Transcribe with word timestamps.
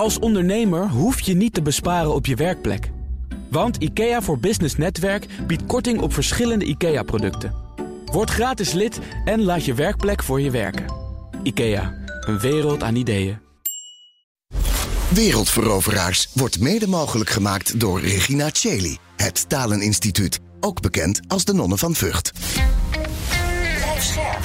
Als 0.00 0.18
ondernemer 0.18 0.88
hoef 0.88 1.20
je 1.20 1.34
niet 1.34 1.54
te 1.54 1.62
besparen 1.62 2.14
op 2.14 2.26
je 2.26 2.34
werkplek. 2.34 2.90
Want 3.50 3.76
IKEA 3.76 4.22
voor 4.22 4.38
Business 4.38 4.76
Netwerk 4.76 5.26
biedt 5.46 5.66
korting 5.66 6.00
op 6.00 6.12
verschillende 6.12 6.64
IKEA-producten. 6.64 7.54
Word 8.04 8.30
gratis 8.30 8.72
lid 8.72 8.98
en 9.24 9.42
laat 9.42 9.64
je 9.64 9.74
werkplek 9.74 10.22
voor 10.22 10.40
je 10.40 10.50
werken. 10.50 10.84
IKEA, 11.42 11.94
een 12.20 12.38
wereld 12.38 12.82
aan 12.82 12.94
ideeën. 12.94 13.38
Wereldveroveraars 15.08 16.28
wordt 16.32 16.60
mede 16.60 16.86
mogelijk 16.86 17.30
gemaakt 17.30 17.80
door 17.80 18.00
Regina 18.00 18.48
Cheli, 18.52 18.98
het 19.16 19.48
Taleninstituut, 19.48 20.40
ook 20.60 20.80
bekend 20.80 21.20
als 21.28 21.44
de 21.44 21.52
Nonnen 21.52 21.78
van 21.78 21.94
Vught. 21.94 22.32
Blijf 23.76 24.02
scherp. 24.02 24.42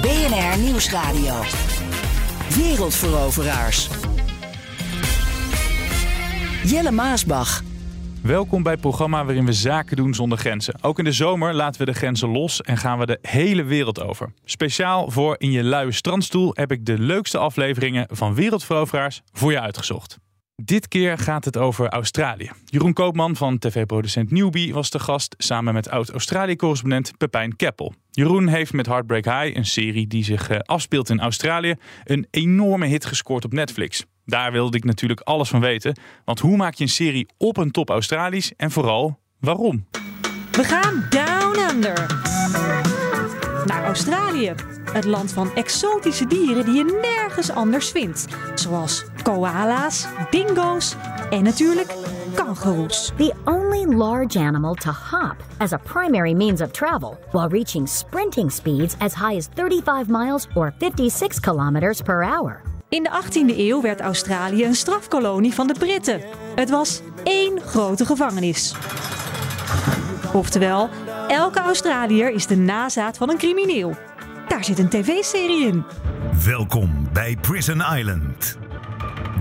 BNR 0.00 0.58
Nieuwsradio. 0.58 1.42
Wereldveroveraars. 2.54 3.88
Jelle 6.64 6.90
Maasbach. 6.90 7.62
Welkom 8.22 8.62
bij 8.62 8.72
het 8.72 8.80
programma 8.80 9.24
waarin 9.24 9.44
we 9.44 9.52
zaken 9.52 9.96
doen 9.96 10.14
zonder 10.14 10.38
grenzen. 10.38 10.74
Ook 10.80 10.98
in 10.98 11.04
de 11.04 11.12
zomer 11.12 11.54
laten 11.54 11.80
we 11.80 11.86
de 11.86 11.98
grenzen 11.98 12.28
los 12.28 12.60
en 12.60 12.76
gaan 12.76 12.98
we 12.98 13.06
de 13.06 13.18
hele 13.22 13.62
wereld 13.62 14.02
over. 14.02 14.32
Speciaal 14.44 15.10
voor 15.10 15.34
In 15.38 15.50
je 15.50 15.64
luie 15.64 15.92
strandstoel 15.92 16.50
heb 16.54 16.72
ik 16.72 16.86
de 16.86 16.98
leukste 16.98 17.38
afleveringen 17.38 18.06
van 18.10 18.34
Wereldveroveraars 18.34 19.22
voor 19.32 19.52
je 19.52 19.60
uitgezocht. 19.60 20.18
Dit 20.62 20.88
keer 20.88 21.18
gaat 21.18 21.44
het 21.44 21.56
over 21.56 21.88
Australië. 21.88 22.50
Jeroen 22.64 22.92
Koopman 22.92 23.36
van 23.36 23.58
tv-producent 23.58 24.30
Newbie 24.30 24.74
was 24.74 24.90
de 24.90 24.98
gast 24.98 25.34
samen 25.38 25.74
met 25.74 25.90
oud-Australië-correspondent 25.90 27.16
Pepijn 27.16 27.56
Keppel. 27.56 27.94
Jeroen 28.16 28.46
heeft 28.46 28.72
met 28.72 28.86
Heartbreak 28.86 29.24
High, 29.24 29.56
een 29.56 29.66
serie 29.66 30.06
die 30.06 30.24
zich 30.24 30.48
eh, 30.48 30.58
afspeelt 30.58 31.10
in 31.10 31.20
Australië, 31.20 31.74
een 32.04 32.26
enorme 32.30 32.86
hit 32.86 33.04
gescoord 33.04 33.44
op 33.44 33.52
Netflix. 33.52 34.04
Daar 34.24 34.52
wilde 34.52 34.76
ik 34.76 34.84
natuurlijk 34.84 35.20
alles 35.20 35.48
van 35.48 35.60
weten, 35.60 35.98
want 36.24 36.40
hoe 36.40 36.56
maak 36.56 36.74
je 36.74 36.82
een 36.82 36.90
serie 36.90 37.26
op 37.38 37.56
een 37.56 37.70
top 37.70 37.90
Australisch 37.90 38.52
en 38.56 38.70
vooral 38.70 39.18
waarom? 39.40 39.86
We 40.50 40.64
gaan 40.64 41.06
down 41.10 41.74
under. 41.74 42.06
Naar 43.64 43.84
Australië. 43.84 44.52
Het 44.92 45.04
land 45.04 45.32
van 45.32 45.54
exotische 45.54 46.26
dieren 46.26 46.64
die 46.64 46.74
je 46.74 46.98
nergens 47.02 47.50
anders 47.50 47.90
vindt. 47.90 48.26
Zoals 48.54 49.04
koala's, 49.22 50.06
dingo's 50.30 50.96
en 51.30 51.42
natuurlijk 51.42 51.94
kangoeroes. 52.36 53.12
The 53.16 53.32
only 53.44 53.86
large 53.86 54.36
animal 54.36 54.74
to 54.74 54.90
hop 54.90 55.36
as 55.58 55.72
a 55.72 55.78
primary 55.78 56.34
means 56.34 56.60
of 56.60 56.70
travel, 56.70 57.18
while 57.30 57.48
reaching 57.48 57.88
sprinting 57.88 58.50
speeds 58.50 58.94
as 58.98 59.14
high 59.14 59.36
as 59.36 59.48
35 59.54 60.08
miles 60.08 60.46
or 60.54 60.74
56 60.78 61.40
kilometers 61.40 62.02
per 62.02 62.22
hour. 62.22 62.62
In 62.88 63.02
de 63.02 63.10
18e 63.10 63.58
eeuw 63.58 63.80
werd 63.80 64.00
Australië 64.00 64.64
een 64.64 64.74
strafkolonie 64.74 65.54
van 65.54 65.66
de 65.66 65.74
Britten. 65.78 66.20
Het 66.54 66.70
was 66.70 67.00
één 67.22 67.60
grote 67.60 68.04
gevangenis. 68.04 68.74
Oftewel, 70.32 70.88
elke 71.28 71.58
Australiër 71.58 72.30
is 72.30 72.46
de 72.46 72.56
nazaat 72.56 73.16
van 73.16 73.30
een 73.30 73.38
crimineel. 73.38 73.96
Daar 74.48 74.64
zit 74.64 74.78
een 74.78 74.88
tv-serie 74.88 75.66
in. 75.66 75.84
Welkom 76.44 77.08
bij 77.12 77.36
Prison 77.40 77.82
Island. 77.96 78.65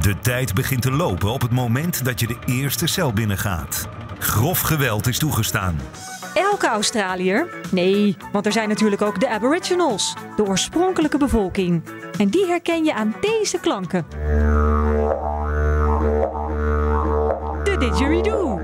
De 0.06 0.20
tijd 0.20 0.54
begint 0.54 0.82
te 0.82 0.92
lopen 0.92 1.32
op 1.32 1.42
het 1.42 1.52
moment 1.52 2.06
dat 2.06 2.20
je 2.20 2.28
de 2.28 2.38
eerste 2.46 2.88
cel 2.88 3.14
binnengaat. 3.14 3.88
Grof 4.20 4.60
geweld 4.60 5.08
is 5.08 5.18
toegestaan. 5.18 5.80
Elke 6.34 6.68
Australiër? 6.68 7.48
Nee, 7.72 8.18
want 8.32 8.46
er 8.46 8.52
zijn 8.52 8.70
natuurlijk 8.70 9.02
ook 9.02 9.20
de 9.20 9.30
Aboriginals, 9.30 10.14
de 10.36 10.46
oorspronkelijke 10.46 11.18
bevolking. 11.18 11.84
En 12.18 12.30
die 12.30 12.46
herken 12.46 12.84
je 12.84 12.94
aan 12.94 13.16
deze 13.22 13.60
klanken. 13.60 14.06
De 17.64 17.76
didgeridoo. 17.80 18.60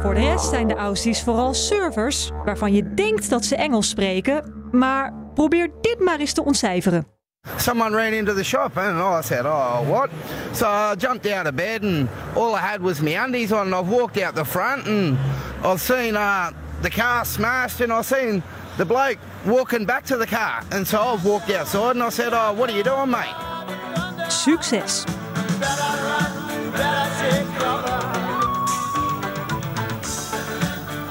Voor 0.00 0.14
de 0.14 0.20
rest 0.20 0.48
zijn 0.48 0.68
de 0.68 0.74
Aussies 0.74 1.22
vooral 1.22 1.54
servers, 1.54 2.30
waarvan 2.44 2.72
je 2.72 2.94
denkt 2.94 3.30
dat 3.30 3.44
ze 3.44 3.56
Engels 3.56 3.88
spreken, 3.88 4.68
maar 4.70 5.14
probeer 5.34 5.70
dit 5.80 6.00
maar 6.00 6.18
eens 6.18 6.32
te 6.32 6.44
ontcijferen. 6.44 7.17
Someone 7.56 7.92
ran 7.92 8.14
into 8.14 8.34
the 8.34 8.44
shop 8.44 8.76
and 8.76 8.98
I 8.98 9.20
said, 9.22 9.46
oh, 9.46 9.84
what? 9.88 10.10
So 10.52 10.68
I 10.68 10.94
jumped 10.94 11.26
out 11.26 11.46
of 11.46 11.56
bed 11.56 11.82
and 11.82 12.08
all 12.36 12.54
I 12.54 12.60
had 12.60 12.82
was 12.82 13.00
my 13.00 13.12
undies 13.12 13.52
on 13.52 13.66
and 13.66 13.74
I've 13.74 13.88
walked 13.88 14.18
out 14.18 14.34
the 14.34 14.44
front 14.44 14.86
and 14.86 15.18
I've 15.64 15.80
seen 15.80 16.16
uh, 16.16 16.52
the 16.82 16.90
car 16.90 17.24
smashed 17.24 17.80
and 17.80 17.92
I've 17.92 18.06
seen 18.06 18.42
the 18.76 18.84
bloke 18.84 19.18
walking 19.44 19.84
back 19.84 20.04
to 20.06 20.16
the 20.16 20.26
car. 20.26 20.62
And 20.70 20.86
so 20.86 21.00
I've 21.00 21.24
walked 21.24 21.50
outside 21.50 21.96
and 21.96 22.02
I 22.02 22.10
said, 22.10 22.32
oh, 22.32 22.52
what 22.52 22.70
are 22.70 22.76
you 22.76 22.84
doing, 22.84 23.10
mate? 23.10 24.30
Succes! 24.30 25.04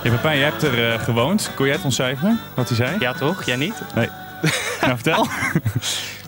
Ja, 0.07 0.13
Pepijn, 0.13 0.37
jij 0.37 0.49
hebt 0.49 0.63
er 0.63 0.93
eh, 0.93 1.03
gewoond. 1.03 1.51
Kon 1.55 1.65
jij 1.65 1.75
het 1.75 1.83
ontcijferen, 1.83 2.39
wat 2.53 2.67
hij 2.67 2.77
zei? 2.77 2.95
Ja, 2.99 3.13
toch? 3.13 3.43
Jij 3.45 3.55
niet? 3.55 3.81
Nee. 3.95 4.09
nou, 4.81 4.93
vertel. 4.95 5.27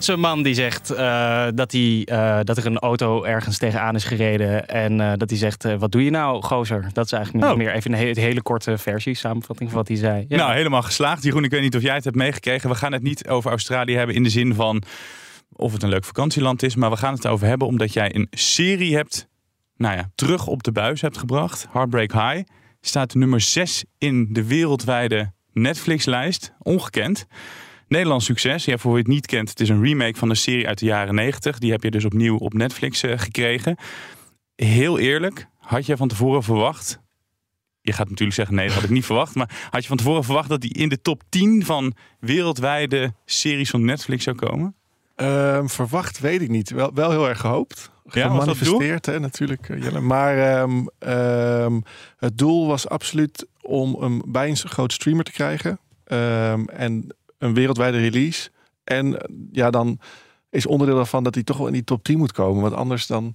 Zo'n 0.04 0.20
man 0.20 0.42
die 0.42 0.54
zegt 0.54 0.90
eh, 0.90 1.46
dat, 1.54 1.72
hij, 1.72 2.02
eh, 2.04 2.38
dat 2.42 2.56
er 2.56 2.66
een 2.66 2.78
auto 2.78 3.24
ergens 3.24 3.58
tegenaan 3.58 3.94
is 3.94 4.04
gereden. 4.04 4.68
En 4.68 5.00
eh, 5.00 5.12
dat 5.16 5.30
hij 5.30 5.38
zegt, 5.38 5.78
wat 5.78 5.92
doe 5.92 6.04
je 6.04 6.10
nou, 6.10 6.42
gozer? 6.42 6.88
Dat 6.92 7.04
is 7.04 7.12
eigenlijk 7.12 7.44
Oh. 7.44 7.56
meer 7.56 7.72
even 7.72 7.92
een 7.92 7.98
hele, 7.98 8.20
hele 8.20 8.42
korte 8.42 8.78
versie, 8.78 9.14
samenvatting 9.14 9.70
van 9.70 9.78
wat 9.78 9.88
hij 9.88 9.96
zei. 9.96 10.24
Ja. 10.28 10.36
Nou, 10.36 10.52
helemaal 10.52 10.82
geslaagd. 10.82 11.22
Jeroen, 11.22 11.44
ik 11.44 11.50
weet 11.50 11.60
niet 11.60 11.76
of 11.76 11.82
jij 11.82 11.94
het 11.94 12.04
hebt 12.04 12.16
meegekregen. 12.16 12.68
We 12.70 12.74
gaan 12.74 12.92
het 12.92 13.02
niet 13.02 13.28
over 13.28 13.50
Australië 13.50 13.94
hebben 13.96 14.14
in 14.16 14.22
de 14.22 14.30
zin 14.30 14.54
van 14.54 14.82
of 15.52 15.72
het 15.72 15.82
een 15.82 15.88
leuk 15.88 16.04
vakantieland 16.04 16.62
is. 16.62 16.74
Maar 16.76 16.90
we 16.90 16.96
gaan 16.96 17.14
het 17.14 17.24
erover 17.24 17.46
hebben 17.46 17.66
omdat 17.66 17.92
jij 17.92 18.14
een 18.14 18.26
serie 18.30 18.96
hebt, 18.96 19.28
nou 19.76 19.96
ja, 19.96 20.10
terug 20.14 20.46
op 20.46 20.62
de 20.62 20.72
buis 20.72 21.00
hebt 21.00 21.18
gebracht. 21.18 21.66
Heartbreak 21.72 22.12
High. 22.12 22.48
Staat 22.80 23.14
nummer 23.14 23.40
6 23.40 23.84
in 23.98 24.28
de 24.32 24.44
wereldwijde 24.46 25.32
Netflix-lijst. 25.52 26.52
Ongekend. 26.58 27.26
Nederlands 27.90 28.24
succes. 28.24 28.64
Ja, 28.64 28.78
voor 28.78 28.92
wie 28.92 29.00
het 29.00 29.10
niet 29.10 29.26
kent, 29.26 29.48
het 29.48 29.60
is 29.60 29.68
een 29.68 29.82
remake 29.82 30.18
van 30.18 30.30
een 30.30 30.36
serie 30.36 30.68
uit 30.68 30.78
de 30.78 30.86
jaren 30.86 31.14
90. 31.14 31.58
Die 31.58 31.70
heb 31.70 31.82
je 31.82 31.90
dus 31.90 32.04
opnieuw 32.04 32.36
op 32.36 32.54
Netflix 32.54 33.02
eh, 33.02 33.18
gekregen. 33.18 33.76
Heel 34.56 34.98
eerlijk, 34.98 35.46
had 35.58 35.86
jij 35.86 35.96
van 35.96 36.08
tevoren 36.08 36.42
verwacht 36.42 37.00
je 37.82 37.92
gaat 37.92 38.08
natuurlijk 38.08 38.36
zeggen, 38.36 38.54
nee, 38.54 38.66
dat 38.66 38.74
had 38.74 38.84
ik 38.84 38.90
niet 38.90 39.04
verwacht. 39.12 39.34
Maar 39.34 39.68
had 39.70 39.82
je 39.82 39.88
van 39.88 39.96
tevoren 39.96 40.24
verwacht 40.24 40.48
dat 40.48 40.60
die 40.60 40.74
in 40.74 40.88
de 40.88 41.00
top 41.00 41.22
10 41.28 41.64
van 41.64 41.94
wereldwijde 42.20 43.14
series 43.24 43.70
van 43.70 43.84
Netflix 43.84 44.24
zou 44.24 44.36
komen? 44.36 44.74
Ehm, 45.14 45.66
verwacht 45.66 46.20
weet 46.20 46.40
ik 46.40 46.48
niet. 46.48 46.70
Wel, 46.70 46.90
wel 46.94 47.10
heel 47.10 47.28
erg 47.28 47.40
gehoopt. 47.40 47.90
Ja? 48.04 48.28
Gemanifesteerd, 48.28 49.06
hè, 49.06 49.20
natuurlijk, 49.20 49.68
eh, 49.68 49.82
Jelle. 49.82 50.00
Maar 50.00 50.38
ehm, 50.38 50.86
ehm, 50.98 51.80
het 52.16 52.38
doel 52.38 52.66
was 52.66 52.88
absoluut 52.88 53.46
om 53.60 53.96
hem 54.00 54.22
bij 54.26 54.48
een 54.48 54.56
groot 54.56 54.92
streamer 54.92 55.24
te 55.24 55.32
krijgen. 55.32 55.78
En 56.66 57.14
een 57.40 57.54
wereldwijde 57.54 57.98
release. 57.98 58.50
En 58.84 59.16
ja, 59.52 59.70
dan 59.70 59.98
is 60.50 60.66
onderdeel 60.66 60.96
daarvan 60.96 61.24
dat 61.24 61.34
hij 61.34 61.44
toch 61.44 61.56
wel 61.56 61.66
in 61.66 61.72
die 61.72 61.84
top 61.84 62.04
10 62.04 62.18
moet 62.18 62.32
komen. 62.32 62.62
Want 62.62 62.74
anders 62.74 63.06
dan 63.06 63.34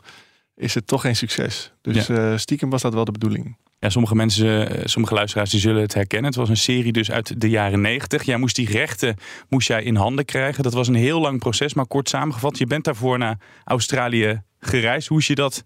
is 0.55 0.73
het 0.73 0.87
toch 0.87 1.01
geen 1.01 1.15
succes. 1.15 1.71
Dus 1.81 2.09
eh, 2.09 2.37
stiekem 2.37 2.69
was 2.69 2.81
dat 2.81 2.93
wel 2.93 3.05
de 3.05 3.11
bedoeling. 3.11 3.57
Ja, 3.79 3.89
sommige 3.89 4.15
mensen, 4.15 4.69
eh, 4.69 4.85
sommige 4.85 5.13
luisteraars, 5.13 5.49
die 5.49 5.59
zullen 5.59 5.81
het 5.81 5.93
herkennen. 5.93 6.29
Het 6.29 6.39
was 6.39 6.49
een 6.49 6.57
serie 6.57 6.91
dus 6.91 7.11
uit 7.11 7.41
de 7.41 7.49
jaren 7.49 7.81
90. 7.81 8.23
Jij 8.23 8.37
moest 8.37 8.55
die 8.55 8.69
rechten 8.69 9.15
moest 9.49 9.67
jij 9.67 9.83
in 9.83 9.95
handen 9.95 10.25
krijgen. 10.25 10.63
Dat 10.63 10.73
was 10.73 10.87
een 10.87 10.95
heel 10.95 11.21
lang 11.21 11.39
proces, 11.39 11.73
maar 11.73 11.87
kort 11.87 12.09
samengevat. 12.09 12.57
Je 12.57 12.65
bent 12.67 12.83
daarvoor 12.83 13.17
naar 13.17 13.37
Australië 13.63 14.41
gereisd. 14.59 15.07
Hoe 15.07 15.19
is 15.19 15.27
je 15.27 15.35
dat 15.35 15.63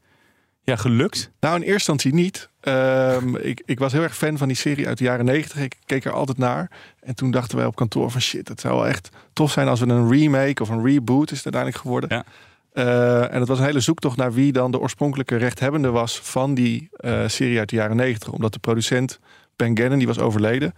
ja, 0.64 0.76
gelukt? 0.76 1.32
Nou, 1.40 1.56
in 1.56 1.62
eerste 1.62 1.74
instantie 1.74 2.14
niet. 2.14 2.49
Ehm, 2.60 3.36
ik, 3.36 3.62
ik 3.66 3.80
was 3.80 3.92
heel 3.92 4.02
erg 4.02 4.18
fan 4.18 4.38
van 4.38 4.48
die 4.48 4.58
serie 4.58 4.88
uit 4.88 4.98
de 4.98 5.04
jaren 5.04 5.26
90. 5.26 5.60
Ik 5.60 5.76
keek 5.86 6.06
er 6.06 6.12
altijd 6.12 6.38
naar. 6.38 6.72
En 7.00 7.16
toen 7.16 7.32
dachten 7.32 7.58
wij 7.58 7.66
op 7.66 7.76
kantoor 7.76 8.12
van 8.12 8.22
shit, 8.22 8.48
het 8.48 8.62
zou 8.62 8.76
wel 8.76 8.88
echt 8.88 9.10
tof 9.34 9.52
zijn 9.52 9.68
als 9.68 9.80
we 9.80 9.88
een 9.88 10.12
remake 10.12 10.62
of 10.62 10.70
een 10.70 10.86
reboot 10.86 11.32
is 11.32 11.44
het 11.44 11.54
uiteindelijk 11.54 11.82
geworden. 11.82 12.10
Ja. 12.10 12.26
Eh, 12.72 13.34
en 13.34 13.40
het 13.40 13.48
was 13.48 13.60
een 13.60 13.66
hele 13.66 13.80
zoektocht 13.80 14.18
naar 14.18 14.34
wie 14.34 14.52
dan 14.52 14.72
de 14.72 14.80
oorspronkelijke 14.80 15.36
rechthebbende 15.36 15.90
was 15.90 16.20
van 16.20 16.54
die 16.54 16.90
eh, 16.92 17.28
serie 17.28 17.60
uit 17.60 17.70
de 17.70 17.76
jaren 17.76 17.96
90. 17.96 18.32
Omdat 18.32 18.54
de 18.54 18.60
producent 18.60 19.20
Ben 19.56 19.78
Gannon, 19.78 19.98
die 19.98 20.08
was 20.08 20.20
overleden. 20.20 20.74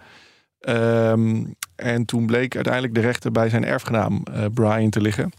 Ehm, 0.60 1.46
en 1.76 2.06
toen 2.06 2.26
bleek 2.26 2.56
uiteindelijk 2.56 2.94
de 2.94 3.02
rechter 3.02 3.32
bij 3.32 3.50
zijn 3.50 3.66
erfgenaam 3.66 4.24
eh, 4.24 4.46
Brian 4.54 4.90
te 4.90 5.02
liggen. 5.02 5.32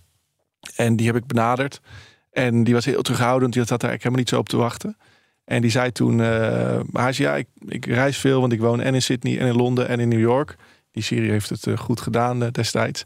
En 0.76 0.96
die 0.96 1.06
heb 1.06 1.16
ik 1.16 1.26
benaderd. 1.26 1.80
En 2.30 2.64
die 2.64 2.74
was 2.74 2.84
heel 2.84 3.02
terughoudend. 3.02 3.52
Die 3.52 3.64
zat 3.64 3.80
daar 3.80 3.90
eigenlijk 3.90 4.02
helemaal 4.02 4.20
niet 4.20 4.28
zo 4.28 4.38
op 4.38 4.48
te 4.48 4.56
wachten. 4.56 4.96
En 5.44 5.60
die 5.62 5.70
zei 5.70 5.92
toen, 5.92 6.16
maar 6.16 7.02
hij 7.02 7.12
zei, 7.12 7.28
ja, 7.28 7.36
ik, 7.36 7.46
ik 7.68 7.86
reis 7.86 8.18
veel, 8.18 8.40
want 8.40 8.52
ik 8.52 8.60
woon 8.60 8.80
en 8.80 8.94
in 8.94 9.02
Sydney 9.02 9.38
en 9.38 9.46
in 9.46 9.56
Londen 9.56 9.88
en 9.88 10.00
in 10.00 10.08
New 10.08 10.20
York. 10.20 10.56
Die 10.92 11.02
serie 11.02 11.30
heeft 11.30 11.48
het 11.48 11.66
eh, 11.66 11.78
goed 11.78 12.00
gedaan 12.00 12.42
eh, 12.42 12.50
destijds. 12.50 13.04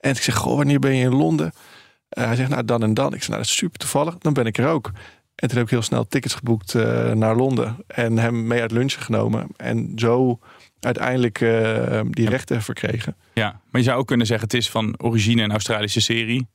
En 0.00 0.10
ik 0.10 0.22
zeg, 0.22 0.34
goh, 0.34 0.56
wanneer 0.56 0.78
ben 0.78 0.96
je 0.96 1.04
in 1.04 1.14
Londen? 1.14 1.52
Hij 2.08 2.36
zegt, 2.36 2.50
nou 2.50 2.64
dan 2.64 2.82
en 2.82 2.94
dan. 2.94 3.14
Ik 3.14 3.18
zeg, 3.18 3.28
nou 3.28 3.40
dat 3.40 3.50
is 3.50 3.56
super 3.56 3.78
toevallig, 3.78 4.18
dan 4.18 4.32
ben 4.32 4.46
ik 4.46 4.58
er 4.58 4.68
ook. 4.68 4.90
En 5.34 5.48
toen 5.48 5.56
heb 5.56 5.66
ik 5.66 5.72
heel 5.72 5.82
snel 5.82 6.06
tickets 6.06 6.34
geboekt 6.34 6.74
naar 7.14 7.36
Londen 7.36 7.76
en 7.86 8.18
hem 8.18 8.46
mee 8.46 8.60
uit 8.60 8.70
lunchen 8.70 9.02
genomen. 9.02 9.46
En 9.56 9.92
zo 9.96 10.38
uiteindelijk 10.80 11.38
die 12.10 12.28
rechten 12.28 12.62
verkregen. 12.62 13.16
Ja, 13.32 13.60
maar 13.70 13.80
je 13.80 13.86
zou 13.86 13.98
ook 13.98 14.06
kunnen 14.06 14.26
zeggen, 14.26 14.48
het 14.48 14.56
is 14.56 14.70
van 14.70 14.94
origine 15.00 15.42
een 15.42 15.50
Australische 15.50 16.00
serie. 16.00 16.46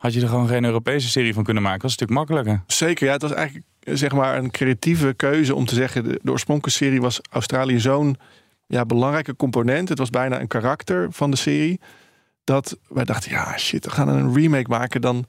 Had 0.00 0.14
je 0.14 0.20
er 0.20 0.28
gewoon 0.28 0.48
geen 0.48 0.64
Europese 0.64 1.08
serie 1.08 1.34
van 1.34 1.44
kunnen 1.44 1.62
maken? 1.62 1.80
Dat 1.80 1.90
was 1.90 2.00
een 2.00 2.06
stuk 2.06 2.16
makkelijker. 2.16 2.62
Zeker, 2.66 3.06
ja. 3.06 3.12
Het 3.12 3.22
was 3.22 3.32
eigenlijk 3.32 3.66
zeg 3.80 4.12
maar 4.12 4.36
een 4.36 4.50
creatieve 4.50 5.14
keuze 5.14 5.54
om 5.54 5.66
te 5.66 5.74
zeggen... 5.74 6.04
de, 6.04 6.20
de 6.22 6.30
oorspronkelijke 6.30 6.84
serie 6.84 7.00
was 7.00 7.20
Australië 7.30 7.80
zo'n 7.80 8.16
ja, 8.66 8.84
belangrijke 8.84 9.36
component. 9.36 9.88
Het 9.88 9.98
was 9.98 10.10
bijna 10.10 10.40
een 10.40 10.46
karakter 10.46 11.08
van 11.12 11.30
de 11.30 11.36
serie. 11.36 11.80
Dat 12.44 12.78
wij 12.88 13.04
dachten, 13.04 13.30
ja 13.30 13.58
shit, 13.58 13.84
we 13.84 13.90
gaan 13.90 14.08
een 14.08 14.34
remake 14.34 14.68
maken. 14.68 15.00
Dan 15.00 15.26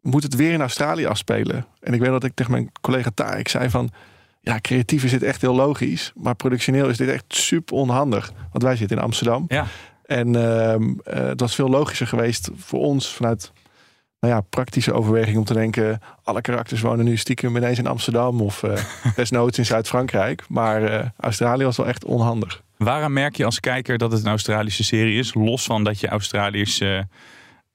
moet 0.00 0.22
het 0.22 0.34
weer 0.34 0.52
in 0.52 0.60
Australië 0.60 1.06
afspelen. 1.06 1.66
En 1.80 1.94
ik 1.94 2.00
weet 2.00 2.10
dat 2.10 2.24
ik 2.24 2.34
tegen 2.34 2.52
mijn 2.52 2.70
collega 2.80 3.10
Tarek 3.14 3.48
zei 3.48 3.70
van... 3.70 3.90
ja, 4.40 4.58
creatief 4.60 5.04
is 5.04 5.10
dit 5.10 5.22
echt 5.22 5.40
heel 5.40 5.54
logisch. 5.54 6.12
Maar 6.14 6.34
productioneel 6.34 6.88
is 6.88 6.96
dit 6.96 7.08
echt 7.08 7.24
super 7.28 7.76
onhandig. 7.76 8.32
Want 8.50 8.62
wij 8.64 8.76
zitten 8.76 8.96
in 8.96 9.02
Amsterdam. 9.02 9.44
Ja. 9.48 9.66
En 10.06 10.36
ehm, 10.36 10.92
eh, 11.04 11.26
het 11.26 11.40
was 11.40 11.54
veel 11.54 11.68
logischer 11.68 12.06
geweest 12.06 12.50
voor 12.56 12.80
ons 12.80 13.12
vanuit 13.12 13.52
nou 14.24 14.36
ja, 14.36 14.46
praktische 14.50 14.92
overweging 14.92 15.36
om 15.36 15.44
te 15.44 15.52
denken: 15.52 16.00
alle 16.22 16.40
karakters 16.40 16.80
wonen 16.80 17.04
nu 17.04 17.16
stiekem 17.16 17.56
ineens 17.56 17.78
in 17.78 17.86
Amsterdam 17.86 18.40
of 18.40 18.62
eh 18.62 18.84
desnoods 19.16 19.58
in 19.58 19.66
Zuid-Frankrijk. 19.66 20.44
Maar 20.48 20.82
eh, 20.82 21.06
Australië 21.16 21.64
was 21.64 21.76
wel 21.76 21.86
echt 21.86 22.04
onhandig. 22.04 22.62
Waaraan 22.76 23.12
merk 23.12 23.36
je 23.36 23.44
als 23.44 23.60
kijker 23.60 23.98
dat 23.98 24.12
het 24.12 24.24
een 24.24 24.30
Australische 24.30 24.84
serie 24.84 25.18
is? 25.18 25.34
Los 25.34 25.64
van 25.64 25.84
dat 25.84 26.00
je 26.00 26.08
Australiërs, 26.08 26.80
eh, 26.80 27.00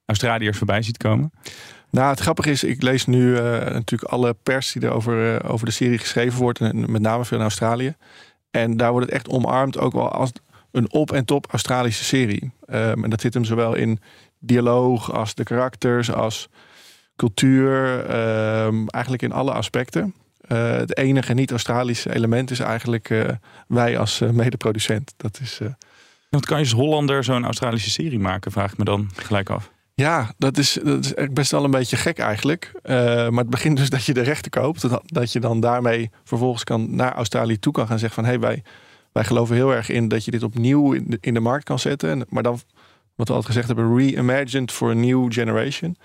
Australiërs 0.05 0.57
voorbij 0.57 0.81
ziet 0.81 0.97
komen. 0.97 1.31
Nou, 1.91 2.09
het 2.09 2.19
grappige 2.19 2.49
is, 2.49 2.63
ik 2.63 2.81
lees 2.81 3.05
nu 3.05 3.35
eh, 3.35 3.43
natuurlijk 3.73 4.11
alle 4.11 4.35
pers 4.43 4.71
die 4.71 4.81
er 4.81 4.91
over, 4.91 5.35
eh, 5.35 5.51
over 5.51 5.65
de 5.65 5.71
serie 5.71 5.97
geschreven 5.97 6.39
wordt. 6.39 6.59
En 6.59 6.91
met 6.91 7.01
name 7.01 7.25
veel 7.25 7.37
in 7.37 7.43
Australië. 7.43 7.95
En 8.51 8.77
daar 8.77 8.91
wordt 8.91 9.05
het 9.05 9.15
echt 9.15 9.29
omarmd 9.29 9.77
ook 9.77 9.93
wel 9.93 10.09
als 10.09 10.31
een 10.71 10.91
op- 10.91 11.11
en 11.11 11.25
top 11.25 11.47
Australische 11.51 12.03
serie. 12.03 12.51
Ehm, 12.65 13.03
en 13.03 13.09
dat 13.09 13.21
zit 13.21 13.33
hem 13.33 13.43
zowel 13.45 13.75
in 13.75 13.99
dialoog 14.39 15.13
als 15.13 15.35
de 15.35 15.43
karakters, 15.43 16.11
als 16.11 16.49
cultuur. 17.15 18.05
ehm, 18.05 18.87
eigenlijk 18.87 19.23
in 19.23 19.31
alle 19.31 19.51
aspecten. 19.51 20.13
Eh, 20.49 20.71
het 20.71 20.97
enige 20.97 21.33
niet-Australische 21.33 22.15
element 22.15 22.51
is 22.51 22.59
eigenlijk 22.59 23.09
eh, 23.09 23.29
wij 23.67 23.97
als 23.97 24.21
eh, 24.21 24.29
medeproducent. 24.29 25.13
Dat 25.17 25.39
is... 25.41 25.59
Want 26.29 26.45
kan 26.45 26.57
je 26.57 26.63
als 26.63 26.73
Hollander 26.73 27.23
zo'n 27.23 27.45
Australische 27.45 27.89
serie 27.89 28.19
maken? 28.19 28.51
Vraag 28.51 28.71
ik 28.71 28.77
me 28.77 28.83
dan 28.83 29.09
gelijk 29.15 29.49
af. 29.49 29.71
Ja, 29.93 30.33
dat 30.37 30.57
is, 30.57 30.79
dat 30.83 31.05
is 31.05 31.13
best 31.31 31.51
wel 31.51 31.63
een 31.63 31.71
beetje 31.71 31.97
gek 31.97 32.19
eigenlijk. 32.19 32.71
Maar 32.83 33.31
het 33.31 33.49
begint 33.49 33.77
dus 33.77 33.89
dat 33.89 34.05
je 34.05 34.13
de 34.13 34.21
rechten 34.21 34.51
koopt. 34.51 34.89
Dat, 34.89 35.01
dat 35.05 35.31
je 35.31 35.39
dan 35.39 35.59
daarmee 35.59 36.11
vervolgens 36.23 36.63
kan 36.63 36.95
naar 36.95 37.13
Australië 37.13 37.59
toe 37.59 37.73
kan 37.73 37.87
gaan 37.87 37.99
zeggen 37.99 38.23
van... 38.23 38.33
hé, 38.33 38.39
hey, 38.39 38.39
wij, 38.39 38.63
wij 39.11 39.23
geloven 39.23 39.55
heel 39.55 39.73
erg 39.73 39.89
in 39.89 40.07
dat 40.07 40.25
je 40.25 40.31
dit 40.31 40.43
opnieuw 40.43 40.93
in 40.93 41.05
de, 41.07 41.17
in 41.21 41.33
de 41.33 41.39
markt 41.39 41.63
kan 41.63 41.79
zetten. 41.79 42.09
En, 42.09 42.25
maar 42.29 42.43
dan, 42.43 42.59
wat 43.19 43.27
we 43.27 43.33
altijd 43.33 43.45
gezegd 43.53 43.67
hebben, 43.67 43.97
reimagined 43.97 44.71
for 44.71 44.89
a 44.89 44.93
new 44.93 45.33
generation. 45.33 45.97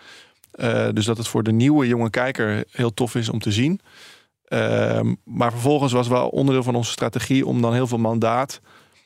Eh, 0.50 0.88
dus 0.93 1.05
dat 1.05 1.16
het 1.16 1.28
voor 1.28 1.43
de 1.43 1.52
nieuwe 1.52 1.87
jonge 1.87 2.11
kijker 2.11 2.64
heel 2.70 2.94
tof 2.94 3.14
is 3.14 3.28
om 3.28 3.38
te 3.38 3.52
zien. 3.52 3.81
Ehm, 4.44 5.14
maar 5.25 5.50
vervolgens 5.50 5.93
was 5.93 6.08
wel 6.08 6.28
onderdeel 6.28 6.62
van 6.62 6.75
onze 6.75 6.90
strategie 6.90 7.46
om 7.46 7.62
dan 7.62 7.72
heel 7.75 7.87
veel 7.87 7.99
mandaat 7.99 8.61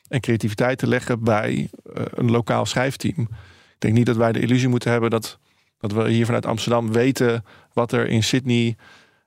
en 0.07 0.19
creativiteit 0.19 0.77
te 0.77 0.87
leggen 0.87 1.23
bij 1.23 1.69
eh, 1.93 2.03
een 2.09 2.31
lokaal 2.31 2.65
schrijfteam. 2.65 3.19
Ik 3.19 3.75
denk 3.79 3.93
niet 3.93 4.05
dat 4.05 4.15
wij 4.15 4.31
de 4.31 4.39
illusie 4.39 4.67
moeten 4.67 4.91
hebben 4.91 5.09
dat, 5.09 5.37
dat 5.79 5.91
we 5.91 6.09
hier 6.09 6.25
vanuit 6.25 6.45
Amsterdam 6.45 6.91
weten 6.91 7.45
wat 7.73 7.91
er 7.91 8.07
in 8.07 8.23
Sydney, 8.23 8.75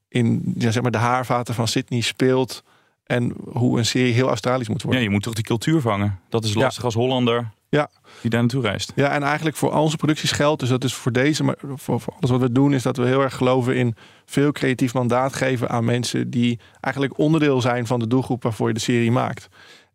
in 0.08 0.55
ja, 0.58 0.70
zeg 0.70 0.82
maar 0.82 0.90
de 0.90 0.99
haarvaten 0.99 1.55
van 1.55 1.69
Sydney 1.69 2.00
speelt. 2.00 2.62
En 3.05 3.35
hoe 3.52 3.78
een 3.78 3.87
serie 3.87 4.12
heel 4.12 4.28
Australisch 4.28 4.69
moet 4.69 4.81
Ja, 4.81 4.87
worden. 4.87 5.02
je 5.05 5.11
moet 5.11 5.23
toch 5.23 5.35
die 5.35 5.44
cultuur 5.44 5.81
vangen. 5.81 6.20
Dat 6.28 6.44
is 6.44 6.55
lastig 6.55 6.85
als 6.85 6.94
Hollander 6.94 7.50
Ja. 7.79 7.91
die 8.21 8.31
daar 8.31 8.41
naartoe 8.41 8.63
reist. 8.63 8.93
Ja, 8.95 9.11
en 9.11 9.23
eigenlijk 9.23 9.57
voor 9.57 9.71
al 9.71 9.83
onze 9.83 9.97
producties 9.97 10.33
geldt, 10.33 10.61
dus 10.61 10.69
dat 10.69 10.85
is 10.85 10.95
voor 10.95 11.13
deze, 11.13 11.45
maar 11.45 11.55
voor, 11.75 12.01
voor 12.01 12.15
alles 12.17 12.31
wat 12.31 12.41
we 12.41 12.53
doen, 12.53 12.75
is 12.75 12.83
dat 12.83 12.97
we 12.97 13.07
heel 13.07 13.21
erg 13.21 13.35
geloven 13.35 13.77
in 13.77 13.95
veel 14.25 14.53
creatief 14.53 14.95
mandaat 14.95 15.35
geven 15.35 15.69
aan 15.69 15.85
mensen 15.85 16.31
die 16.31 16.61
eigenlijk 16.81 17.19
onderdeel 17.19 17.61
zijn 17.61 17.87
van 17.87 17.99
de 17.99 18.07
doelgroep 18.07 18.43
waarvoor 18.43 18.69
je 18.69 18.75
de 18.75 18.81
serie 18.81 19.11
maakt. 19.11 19.49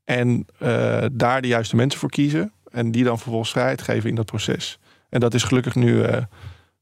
En 0.06 0.46
eh, 0.60 1.06
daar 1.12 1.42
de 1.42 1.48
juiste 1.48 1.76
mensen 1.76 2.00
voor 2.00 2.10
kiezen 2.10 2.52
en 2.72 2.92
die 2.92 3.04
dan 3.04 3.20
vervolgens 3.20 3.52
vrijheid 3.52 3.82
geven 3.82 4.10
in 4.10 4.16
dat 4.16 4.26
proces. 4.26 4.80
En 5.10 5.20
dat 5.20 5.34
is 5.34 5.44
gelukkig 5.44 5.76
nu 5.76 6.02
eh, 6.02 6.24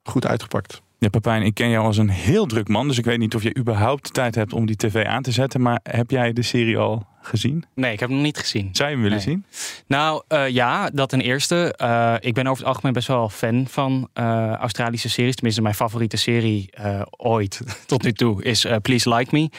goed 0.04 0.26
uitgepakt. 0.28 0.82
Ja, 0.98 1.10
Pepijn, 1.10 1.42
ik 1.42 1.54
ken 1.54 1.70
jou 1.70 1.86
als 1.86 1.98
een 1.98 2.10
heel 2.10 2.46
druk 2.46 2.68
man. 2.68 2.88
Dus 2.88 2.98
ik 2.98 3.06
weet 3.06 3.20
niet 3.20 3.36
of 3.36 3.44
je 3.44 3.58
überhaupt 3.58 4.14
tijd 4.14 4.36
hebt 4.36 4.54
om 4.54 4.66
die 4.66 4.76
tv 4.76 5.06
aan 5.06 5.24
te 5.24 5.32
zetten. 5.32 5.62
Maar 5.62 5.80
heb 5.84 6.12
jij 6.12 6.34
de 6.34 6.42
serie 6.42 6.78
al 6.78 7.08
gezien? 7.26 7.64
Nee, 7.76 7.94
ik 7.94 8.00
heb 8.00 8.08
hem 8.10 8.18
nog 8.18 8.28
niet 8.28 8.38
gezien. 8.38 8.70
Zou 8.72 8.90
je 8.90 8.96
hem 8.96 9.04
willen 9.04 9.18
Nee. 9.26 9.28
zien? 9.28 9.46
Nou 9.88 10.24
ja, 10.28 10.44
ja, 10.44 10.90
dat 10.90 11.10
ten 11.10 11.22
eerste. 11.22 11.74
Eh, 11.78 12.14
ik 12.20 12.34
ben 12.34 12.48
over 12.48 12.58
het 12.60 12.68
algemeen 12.68 12.94
best 12.94 13.08
wel 13.08 13.30
fan 13.30 13.68
van 13.68 14.10
eh, 14.14 14.52
Australische 14.54 15.10
series. 15.10 15.36
Tenminste, 15.36 15.62
mijn 15.62 15.76
favoriete 15.76 16.18
serie 16.18 16.68
eh, 16.72 17.02
ooit 17.18 17.62
tot 17.86 18.04
nu 18.04 18.12
toe 18.12 18.44
is 18.44 18.66
eh, 18.66 18.76
Please 18.82 19.14
Like 19.16 19.36
Me. 19.36 19.50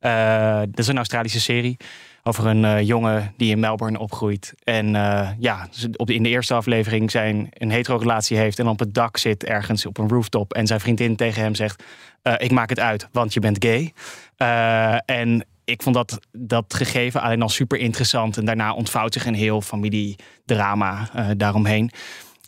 Eh, 0.00 0.58
dat 0.60 0.78
is 0.78 0.86
een 0.86 0.96
Australische 0.96 1.40
serie 1.40 1.76
over 2.22 2.46
een 2.46 2.64
eh, 2.64 2.80
jongen 2.86 3.34
die 3.36 3.50
in 3.50 3.58
Melbourne 3.60 3.98
opgroeit. 3.98 4.52
En 4.64 4.94
eh, 4.96 5.28
ja, 5.38 5.68
op 5.96 6.06
de, 6.06 6.14
in 6.14 6.22
de 6.22 6.28
eerste 6.28 6.54
aflevering 6.54 7.10
zijn 7.10 7.48
een 7.52 7.70
hetero 7.70 7.96
relatie 7.96 8.36
heeft 8.36 8.58
en 8.58 8.66
op 8.68 8.78
het 8.78 8.94
dak 8.94 9.16
zit 9.16 9.44
ergens 9.44 9.86
op 9.86 9.98
een 9.98 10.08
rooftop. 10.08 10.52
En 10.52 10.66
zijn 10.66 10.80
vriendin 10.80 11.16
tegen 11.16 11.42
hem 11.42 11.54
zegt: 11.54 11.82
eh, 12.22 12.34
Ik 12.38 12.50
maak 12.50 12.68
het 12.68 12.80
uit, 12.80 13.08
want 13.12 13.34
je 13.34 13.40
bent 13.40 13.64
gay. 13.64 13.92
Eh, 14.36 14.96
en 15.16 15.44
ik 15.70 15.82
vond 15.82 15.94
dat, 15.94 16.18
dat 16.32 16.74
gegeven 16.74 17.20
alleen 17.20 17.42
al 17.42 17.48
super 17.48 17.78
interessant. 17.78 18.36
En 18.36 18.44
daarna 18.44 18.74
ontvouwt 18.74 19.12
zich 19.12 19.26
een 19.26 19.34
heel 19.34 19.60
familiedrama 19.60 21.10
eh, 21.14 21.28
daaromheen. 21.36 21.90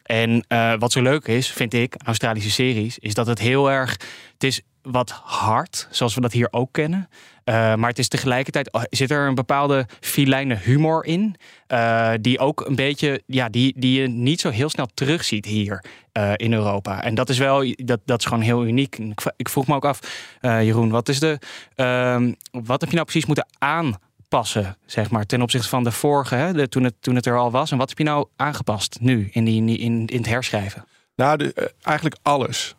En 0.03 0.45
eh, 0.49 0.73
wat 0.79 0.93
zo 0.93 1.03
leuk 1.03 1.27
is, 1.27 1.51
vind 1.51 1.75
ik, 1.75 1.95
Australische 2.05 2.51
series, 2.51 2.99
is 2.99 3.15
dat 3.15 3.27
het 3.27 3.39
heel 3.39 3.71
erg. 3.71 3.91
Het 4.33 4.45
is 4.45 4.61
wat 4.83 5.11
hard, 5.11 5.89
zoals 5.91 6.15
we 6.15 6.21
dat 6.21 6.33
hier 6.33 6.49
ook 6.51 6.73
kennen. 6.73 7.09
Eh, 7.45 7.75
maar 7.75 7.89
het 7.89 7.99
is 7.99 8.09
tegelijkertijd 8.09 8.73
oh, 8.73 8.83
zit 8.91 9.11
er 9.11 9.27
een 9.27 9.35
bepaalde 9.35 9.87
filijne 10.01 10.55
humor 10.55 11.05
in. 11.05 11.37
eh, 11.67 12.13
die 12.21 12.39
ook 12.39 12.67
een 12.67 12.75
beetje, 12.75 13.23
ja, 13.27 13.49
die, 13.49 13.75
die 13.77 14.01
je 14.01 14.09
niet 14.09 14.41
zo 14.41 14.51
heel 14.51 14.69
snel 14.69 14.87
terugziet 14.95 15.45
hier 15.45 15.85
eh, 16.13 16.33
in 16.37 16.53
Europa. 16.53 17.03
En 17.03 17.15
dat 17.15 17.29
is 17.29 17.39
wel, 17.39 17.75
dat, 17.77 18.01
dat 18.05 18.19
is 18.19 18.25
gewoon 18.25 18.43
heel 18.43 18.65
uniek. 18.65 18.99
Ik, 19.37 19.49
vroeg 19.49 19.67
me 19.67 19.75
ook 19.75 19.85
af, 19.85 19.99
Jeroen, 20.41 20.91
wat 20.91 21.09
is 21.09 21.19
de, 21.19 21.39
ehm, 21.75 22.33
wat 22.51 22.81
heb 22.81 22.89
je 22.89 22.95
nou 22.95 23.07
precies 23.07 23.27
moeten 23.27 23.47
aanpassen, 23.59 24.77
zeg 24.87 25.11
maar, 25.11 25.27
ten 25.27 25.43
opzichte 25.43 25.69
van 25.69 25.85
de 25.85 25.93
vorige, 25.93 26.35
hè, 26.35 26.53
de, 26.53 26.69
toen, 26.69 26.85
het, 26.85 26.95
toen 27.01 27.15
het 27.15 27.27
er 27.27 27.39
al 27.39 27.51
was? 27.51 27.71
En 27.71 27.79
wat 27.79 27.89
heb 27.89 27.99
je 27.99 28.05
nou 28.05 28.27
aangepast 28.37 28.99
nu 29.01 29.29
in, 29.33 29.45
die, 29.45 29.79
in, 29.79 30.07
in 30.07 30.17
het 30.17 30.27
herschrijven? 30.27 30.85
Nou, 31.17 31.53
eigenlijk 31.83 32.17
alles. 32.23 32.75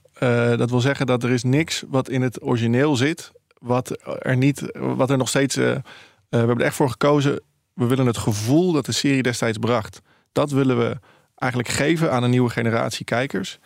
Dat 0.57 0.69
wil 0.69 0.79
zeggen 0.79 1.05
dat 1.05 1.23
er 1.23 1.31
is 1.31 1.43
niks 1.43 1.83
wat 1.87 2.09
in 2.09 2.21
het 2.21 2.43
origineel 2.43 2.95
zit, 2.95 3.31
wat 3.63 3.97
er 4.19 4.37
niet, 4.37 4.71
wat 4.73 5.09
er 5.09 5.17
nog 5.17 5.29
steeds. 5.29 5.55
eh, 5.55 5.71
eh, 5.71 5.79
we 6.29 6.37
hebben 6.37 6.57
er 6.59 6.65
echt 6.65 6.75
voor 6.75 6.89
gekozen. 6.89 7.41
We 7.73 7.85
willen 7.85 8.05
het 8.05 8.17
gevoel 8.17 8.71
dat 8.71 8.85
de 8.85 8.91
serie 8.91 9.23
destijds 9.23 9.57
bracht. 9.57 10.01
Dat 10.31 10.51
willen 10.51 10.77
we 10.77 10.97
eigenlijk 11.35 11.71
geven 11.73 12.11
aan 12.11 12.23
een 12.23 12.29
nieuwe 12.29 12.49
generatie 12.49 13.05
kijkers. 13.05 13.59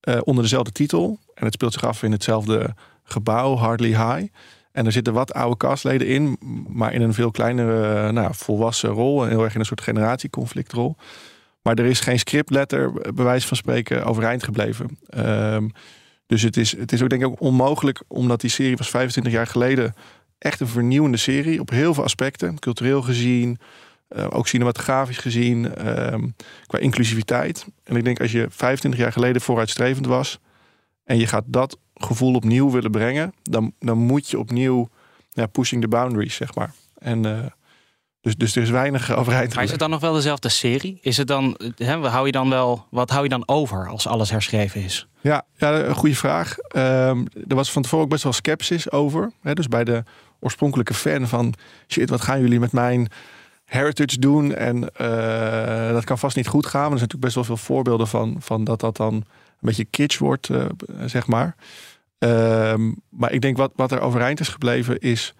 eh, 0.00 0.20
onder 0.24 0.42
dezelfde 0.42 0.72
titel. 0.72 1.18
En 1.34 1.44
het 1.44 1.54
speelt 1.54 1.72
zich 1.72 1.84
af 1.84 2.02
in 2.02 2.12
hetzelfde 2.12 2.74
gebouw, 3.04 3.56
Hardly 3.56 3.88
High. 3.88 4.26
En 4.72 4.86
er 4.86 4.92
zitten 4.92 5.12
wat 5.12 5.32
oude 5.34 5.56
castleden 5.56 6.06
in, 6.06 6.38
maar 6.68 6.92
in 6.92 7.02
een 7.02 7.14
veel 7.14 7.30
kleinere, 7.30 8.12
nou, 8.12 8.34
volwassen 8.34 8.90
rol. 8.90 9.22
En 9.22 9.28
heel 9.28 9.42
erg 9.44 9.54
in 9.54 9.60
een 9.60 9.66
soort 9.66 9.80
generatieconflictrol. 9.80 10.96
Maar 11.62 11.74
er 11.74 11.84
is 11.84 12.00
geen 12.00 12.18
scriptletter, 12.18 12.92
bij 12.92 13.24
wijze 13.24 13.46
van 13.46 13.56
spreken, 13.56 14.04
overeind 14.04 14.42
gebleven. 14.44 14.98
Ehm, 15.08 15.68
dus 16.34 16.42
het 16.42 16.56
is, 16.56 16.76
het 16.76 16.92
is 16.92 17.02
ook 17.02 17.08
denk 17.08 17.22
ik 17.22 17.28
ook 17.28 17.40
onmogelijk, 17.40 18.02
omdat 18.08 18.40
die 18.40 18.50
serie 18.50 18.76
was 18.76 18.90
25 18.90 19.32
jaar 19.32 19.46
geleden 19.46 19.94
echt 20.38 20.60
een 20.60 20.68
vernieuwende 20.68 21.16
serie 21.16 21.60
op 21.60 21.70
heel 21.70 21.94
veel 21.94 22.02
aspecten. 22.02 22.58
Cultureel 22.58 23.02
gezien, 23.02 23.58
eh, 24.08 24.26
ook 24.30 24.48
cinematografisch 24.48 25.18
gezien, 25.18 25.74
ehm, 25.74 26.28
qua 26.66 26.78
inclusiviteit. 26.78 27.66
En 27.84 27.96
ik 27.96 28.04
denk 28.04 28.20
als 28.20 28.32
je 28.32 28.46
25 28.50 29.00
jaar 29.00 29.12
geleden 29.12 29.42
vooruitstrevend 29.42 30.06
was 30.06 30.38
en 31.04 31.18
je 31.18 31.26
gaat 31.26 31.44
dat 31.46 31.78
gevoel 31.94 32.34
opnieuw 32.34 32.70
willen 32.70 32.90
brengen, 32.90 33.34
dan, 33.42 33.72
dan 33.78 33.98
moet 33.98 34.30
je 34.30 34.38
opnieuw 34.38 34.88
ja, 35.30 35.46
pushing 35.46 35.82
the 35.82 35.88
boundaries, 35.88 36.34
zeg 36.34 36.54
maar. 36.54 36.72
En 36.94 37.24
eh, 37.24 37.46
dus, 38.24 38.36
dus 38.36 38.56
er 38.56 38.62
is 38.62 38.70
weinig 38.70 39.14
overeind 39.16 39.54
Maar 39.54 39.64
is 39.64 39.70
het 39.70 39.78
dan 39.78 39.90
nog 39.90 40.00
wel 40.00 40.12
dezelfde 40.12 40.48
serie? 40.48 40.98
Is 41.02 41.16
het 41.16 41.26
dan, 41.26 41.60
hè, 41.76 41.96
hou 41.96 42.26
je 42.26 42.32
dan 42.32 42.50
wel, 42.50 42.86
wat 42.90 43.10
hou 43.10 43.22
je 43.22 43.28
dan 43.28 43.48
over 43.48 43.88
als 43.88 44.06
alles 44.06 44.30
herschreven 44.30 44.82
is? 44.82 45.06
Ja, 45.20 45.42
ja 45.56 45.72
een 45.72 45.94
goede 45.94 46.14
vraag. 46.14 46.58
Ehm, 46.58 47.24
er 47.48 47.54
was 47.54 47.72
van 47.72 47.82
tevoren 47.82 48.04
ook 48.04 48.10
best 48.10 48.22
wel 48.22 48.32
sceptisch 48.32 48.90
over. 48.90 49.32
Hè, 49.42 49.54
dus 49.54 49.68
bij 49.68 49.84
de 49.84 50.02
oorspronkelijke 50.40 50.94
fan 50.94 51.28
van... 51.28 51.54
shit, 51.88 52.10
wat 52.10 52.20
gaan 52.20 52.40
jullie 52.40 52.60
met 52.60 52.72
mijn 52.72 53.08
heritage 53.64 54.18
doen? 54.18 54.54
En 54.54 54.94
eh, 54.94 55.92
dat 55.92 56.04
kan 56.04 56.18
vast 56.18 56.36
niet 56.36 56.46
goed 56.46 56.66
gaan. 56.66 56.82
Maar 56.82 56.92
er 56.92 56.98
zijn 56.98 57.10
natuurlijk 57.10 57.34
best 57.34 57.34
wel 57.34 57.56
veel 57.56 57.66
voorbeelden 57.66 58.08
van... 58.08 58.36
van 58.38 58.64
dat 58.64 58.80
dat 58.80 58.96
dan 58.96 59.14
een 59.14 59.24
beetje 59.60 59.84
kitsch 59.84 60.18
wordt, 60.18 60.48
eh, 60.48 60.66
zeg 61.04 61.26
maar. 61.26 61.56
Ehm, 62.18 62.92
maar 63.08 63.32
ik 63.32 63.40
denk 63.40 63.56
wat, 63.56 63.72
wat 63.76 63.92
er 63.92 64.00
overeind 64.00 64.40
is 64.40 64.48
gebleven... 64.48 64.98
is 64.98 65.34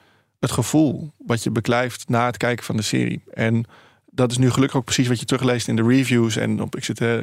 het 0.44 0.52
gevoel 0.52 1.12
wat 1.18 1.42
je 1.42 1.50
beklijft 1.50 2.08
na 2.08 2.26
het 2.26 2.36
kijken 2.36 2.64
van 2.64 2.76
de 2.76 2.82
serie. 2.82 3.22
En 3.32 3.66
dat 4.14 4.30
is 4.30 4.38
nu 4.38 4.50
gelukkig 4.50 4.76
ook 4.78 4.84
precies 4.84 5.08
wat 5.08 5.20
je 5.20 5.24
terugleest 5.24 5.68
in 5.68 5.76
de 5.76 5.82
reviews. 5.82 6.36
En 6.36 6.62
op, 6.62 6.76
ik 6.76 6.84
zit 6.84 7.00
eh 7.00 7.18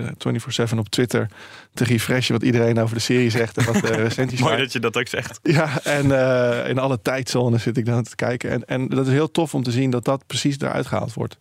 24-7 0.74 0.78
op 0.78 0.90
Twitter 0.90 1.28
te 1.74 1.84
refreshen 1.84 2.34
wat 2.34 2.44
iedereen 2.44 2.80
over 2.80 2.96
de 2.96 3.02
serie 3.02 3.30
zegt. 3.30 3.58
En 3.58 3.66
wat 3.66 3.82
de 3.82 3.96
recensies 4.08 4.40
Mooi 4.40 4.52
zijn. 4.52 4.64
dat 4.64 4.74
je 4.74 4.80
dat 4.80 4.98
ook 4.98 5.08
zegt. 5.08 5.40
Ja, 5.44 5.84
en 5.84 6.12
eh, 6.12 6.70
in 6.70 6.80
alle 6.80 7.02
tijdzones 7.02 7.64
zit 7.64 7.78
ik 7.78 7.86
dan 7.86 8.04
te 8.04 8.16
kijken. 8.16 8.50
En, 8.50 8.66
en 8.66 8.88
dat 8.88 9.08
is 9.08 9.14
heel 9.14 9.32
tof 9.32 9.54
om 9.54 9.64
te 9.64 9.72
zien 9.72 9.90
dat 9.90 10.06
dat 10.06 10.28
precies 10.28 10.60
eruit 10.60 10.88
gehaald 10.88 11.14
wordt. 11.14 11.38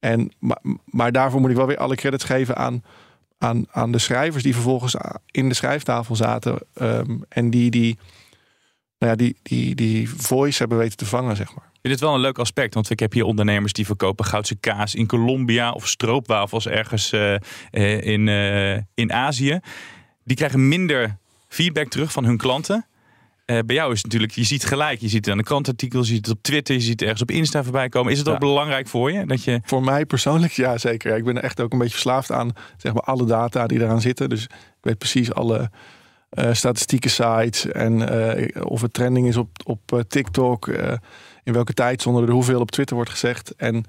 En, 0.00 0.32
maar, 0.38 0.60
maar 0.84 1.12
daarvoor 1.12 1.40
moet 1.40 1.50
ik 1.50 1.56
wel 1.56 1.66
weer 1.66 1.76
alle 1.76 1.94
credits 1.96 2.24
geven 2.24 2.56
aan, 2.56 2.84
aan, 3.38 3.66
aan 3.70 3.92
de 3.92 3.98
schrijvers 3.98 4.42
die 4.42 4.54
vervolgens 4.54 4.96
in 5.30 5.48
de 5.48 5.54
schrijftafel 5.54 6.16
zaten. 6.16 6.58
ehm, 6.74 7.16
en 7.28 7.50
die 7.50 7.70
die, 7.70 7.98
nou 9.02 9.14
ja, 9.14 9.24
die, 9.24 9.36
die 9.42 9.74
die 9.74 10.10
voice 10.10 10.58
hebben 10.58 10.78
weten 10.78 10.96
te 10.96 11.06
vangen, 11.06 11.36
zeg 11.36 11.54
maar. 11.54 11.70
Het 11.82 12.00
wel 12.00 12.14
een 12.14 12.20
leuk 12.20 12.38
aspect, 12.38 12.74
want 12.74 12.90
ik 12.90 13.00
heb 13.00 13.12
hier 13.12 13.24
ondernemers 13.24 13.72
die 13.72 13.86
verkopen 13.86 14.24
goudse 14.24 14.54
kaas 14.54 14.94
in 14.94 15.06
Colombia 15.06 15.70
of 15.70 15.88
stroopwafels 15.88 16.66
ergens 16.66 17.12
eh, 17.12 17.34
eh, 17.34 18.00
in, 18.02 18.28
eh, 18.28 18.82
in 18.94 19.12
Azië. 19.12 19.60
Die 20.24 20.36
krijgen 20.36 20.68
minder 20.68 21.16
feedback 21.48 21.88
terug 21.88 22.12
van 22.12 22.24
hun 22.24 22.36
klanten. 22.36 22.86
Bij 23.44 23.74
jou 23.74 23.92
is 23.92 23.96
het 23.96 24.04
natuurlijk, 24.04 24.32
je 24.32 24.44
ziet 24.44 24.64
gelijk, 24.64 25.00
je 25.00 25.08
ziet 25.08 25.24
het 25.24 25.28
aan 25.28 25.36
de 25.36 25.44
krantartikels, 25.44 26.08
je 26.08 26.14
ziet 26.14 26.26
het 26.26 26.36
op 26.36 26.42
Twitter, 26.42 26.74
je 26.74 26.80
ziet 26.80 26.90
het 26.90 27.02
ergens 27.02 27.22
op 27.22 27.30
Insta 27.30 27.62
voorbij 27.62 27.88
komen. 27.88 28.12
Is 28.12 28.18
het 28.18 28.28
ook 28.28 28.38
belangrijk 28.38 28.88
voor 28.88 29.12
je 29.12 29.26
dat 29.26 29.44
je 29.44 29.60
Voor 29.64 29.82
mij 29.82 30.06
persoonlijk, 30.06 30.52
ja 30.52 30.78
zeker. 30.78 31.16
Ik 31.16 31.24
ben 31.24 31.42
echt 31.42 31.60
ook 31.60 31.72
een 31.72 31.78
beetje 31.78 31.92
verslaafd 31.92 32.32
aan 32.32 32.52
zeg 32.76 32.92
maar, 32.92 33.02
alle 33.02 33.24
data 33.24 33.66
die 33.66 33.80
eraan 33.80 34.00
zitten. 34.00 34.28
Dus 34.28 34.44
ik 34.44 34.50
weet 34.80 34.98
precies 34.98 35.32
alle 35.32 35.70
eh, 36.32 36.52
statistieke 36.52 37.08
sites 37.08 37.66
en 37.66 38.08
eh, 38.08 38.62
of 38.64 38.80
het 38.80 38.92
trending 38.92 39.28
is 39.28 39.36
op, 39.36 39.48
op 39.64 39.92
eh, 39.92 39.98
TikTok, 40.08 40.66
in 41.44 41.52
welke 41.52 41.72
tijdzone 41.72 42.22
er 42.26 42.32
hoeveel 42.32 42.60
op 42.60 42.70
Twitter 42.70 42.96
wordt 42.96 43.10
gezegd. 43.10 43.54
En 43.56 43.84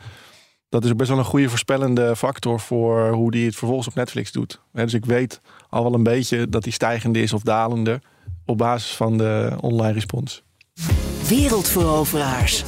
dat 0.70 0.86
is 0.86 0.96
best 0.96 1.10
wel 1.10 1.20
een 1.20 1.26
goede 1.26 1.50
voorspellende 1.50 2.16
factor 2.16 2.60
voor 2.60 3.10
hoe 3.12 3.32
die 3.32 3.46
het 3.46 3.56
vervolgens 3.56 3.88
op 3.88 3.96
Netflix 3.96 4.32
doet. 4.32 4.62
Dus 4.72 4.94
ik 4.94 5.06
weet 5.06 5.42
al 5.70 5.84
wel 5.84 5.94
een 5.94 6.04
beetje 6.04 6.50
dat 6.50 6.64
die 6.64 6.74
stijgende 6.74 7.22
is 7.22 7.34
of 7.34 7.42
dalende 7.42 8.02
op 8.46 8.58
basis 8.58 8.96
van 8.96 9.18
de 9.18 9.58
online 9.60 9.94
respons. 9.94 10.44
Wereldveroveraars. 11.28 12.64